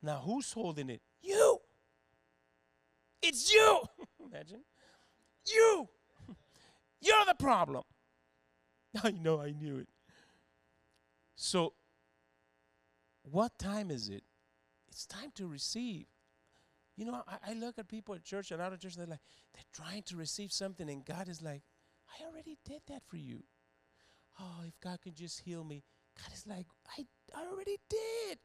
[0.03, 1.01] Now, who's holding it?
[1.21, 1.59] You.
[3.23, 3.83] It's you.
[4.33, 4.63] Imagine.
[5.47, 5.89] You.
[7.01, 7.85] You're the problem.
[9.03, 9.89] I know, I knew it.
[11.37, 11.75] So,
[13.23, 14.25] what time is it?
[14.89, 16.07] It's time to receive.
[16.97, 19.11] You know, I, I look at people at church and out of church, and they're
[19.11, 19.21] like,
[19.53, 21.63] they're trying to receive something, and God is like,
[22.09, 23.43] I already did that for you.
[24.41, 25.83] Oh, if God can just heal me.
[26.17, 26.67] God is like,
[26.99, 27.05] I,
[27.35, 28.39] I already did.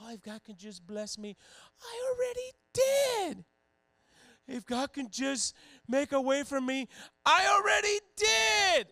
[0.00, 1.36] Oh, if God can just bless me,
[1.82, 3.44] I already did.
[4.48, 5.54] If God can just
[5.88, 6.88] make a way for me,
[7.24, 8.86] I already did.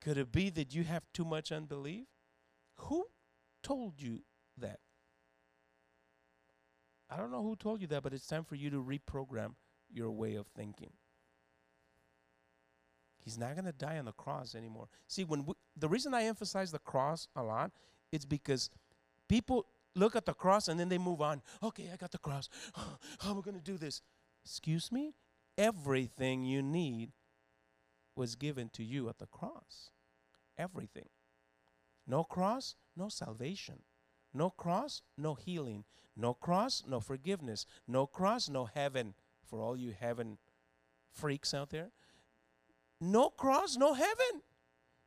[0.00, 2.06] Could it be that you have too much unbelief?
[2.76, 3.06] Who
[3.62, 4.22] told you
[4.58, 4.78] that?
[7.10, 9.54] I don't know who told you that, but it's time for you to reprogram
[9.92, 10.90] your way of thinking.
[13.18, 14.88] He's not going to die on the cross anymore.
[15.08, 17.72] See, when we, the reason I emphasize the cross a lot,
[18.12, 18.70] it's because
[19.28, 21.42] people look at the cross and then they move on.
[21.62, 22.48] Okay, I got the cross.
[22.74, 24.02] How am I going to do this?
[24.44, 25.14] Excuse me?
[25.58, 27.10] Everything you need
[28.14, 29.90] was given to you at the cross.
[30.56, 31.08] Everything.
[32.06, 33.80] No cross, no salvation.
[34.32, 35.84] No cross, no healing.
[36.16, 37.66] No cross, no forgiveness.
[37.88, 39.14] No cross, no heaven.
[39.44, 40.38] For all you heaven
[41.12, 41.90] freaks out there,
[43.00, 44.42] no cross, no heaven.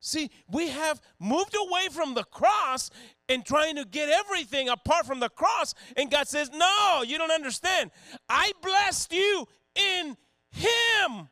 [0.02, 2.90] See, we have moved away from the cross
[3.28, 5.74] and trying to get everything apart from the cross.
[5.98, 7.92] And God says, No, you don't understand.
[8.30, 9.46] I blessed you
[9.76, 10.16] in
[10.52, 11.30] Him.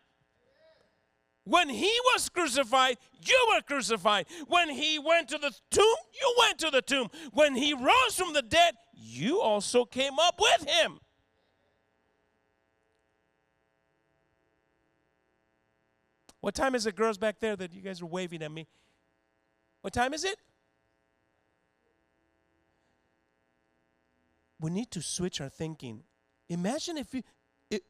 [1.46, 4.26] When He was crucified, you were crucified.
[4.48, 7.10] When He went to the tomb, you went to the tomb.
[7.32, 11.00] When He rose from the dead, you also came up with Him.
[16.48, 18.68] What time is it, girls back there, that you guys are waving at me?
[19.82, 20.38] What time is it?
[24.58, 26.04] We need to switch our thinking.
[26.48, 27.24] Imagine if you,
[27.70, 27.84] it,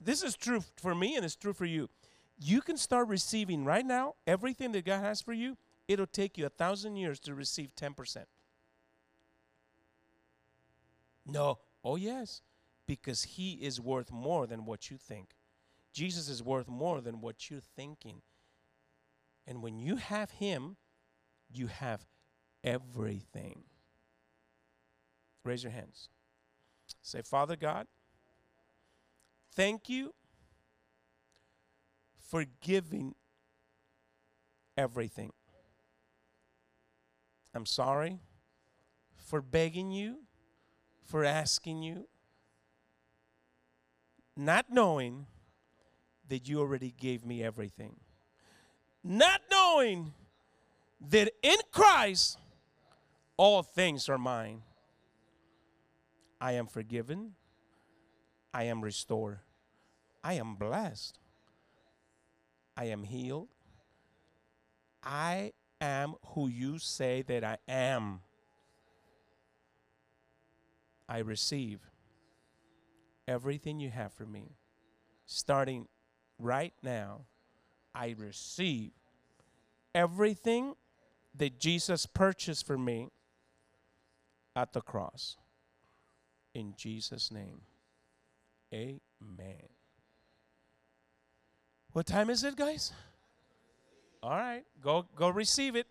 [0.00, 1.90] this is true for me and it's true for you.
[2.38, 5.56] You can start receiving right now everything that God has for you.
[5.88, 8.18] It'll take you a thousand years to receive 10%.
[11.26, 11.58] No.
[11.82, 12.42] Oh, yes.
[12.86, 15.35] Because He is worth more than what you think.
[15.96, 18.20] Jesus is worth more than what you're thinking.
[19.46, 20.76] And when you have Him,
[21.50, 22.04] you have
[22.62, 23.62] everything.
[25.42, 26.10] Raise your hands.
[27.00, 27.86] Say, Father God,
[29.54, 30.12] thank you
[32.18, 33.14] for giving
[34.76, 35.32] everything.
[37.54, 38.20] I'm sorry
[39.16, 40.24] for begging you,
[41.06, 42.06] for asking you,
[44.36, 45.24] not knowing
[46.28, 47.96] that you already gave me everything.
[49.02, 50.12] Not knowing
[51.10, 52.38] that in Christ
[53.36, 54.62] all things are mine.
[56.40, 57.32] I am forgiven.
[58.52, 59.40] I am restored.
[60.24, 61.18] I am blessed.
[62.76, 63.48] I am healed.
[65.02, 68.20] I am who you say that I am.
[71.08, 71.80] I receive
[73.28, 74.56] everything you have for me,
[75.24, 75.86] starting
[76.38, 77.22] right now,
[77.94, 78.90] I receive
[79.94, 80.74] everything
[81.34, 83.08] that Jesus purchased for me
[84.54, 85.36] at the cross.
[86.54, 87.60] In Jesus' name,
[88.72, 89.68] amen.
[91.92, 92.92] What time is it, guys?
[94.22, 95.86] All right, go go receive it.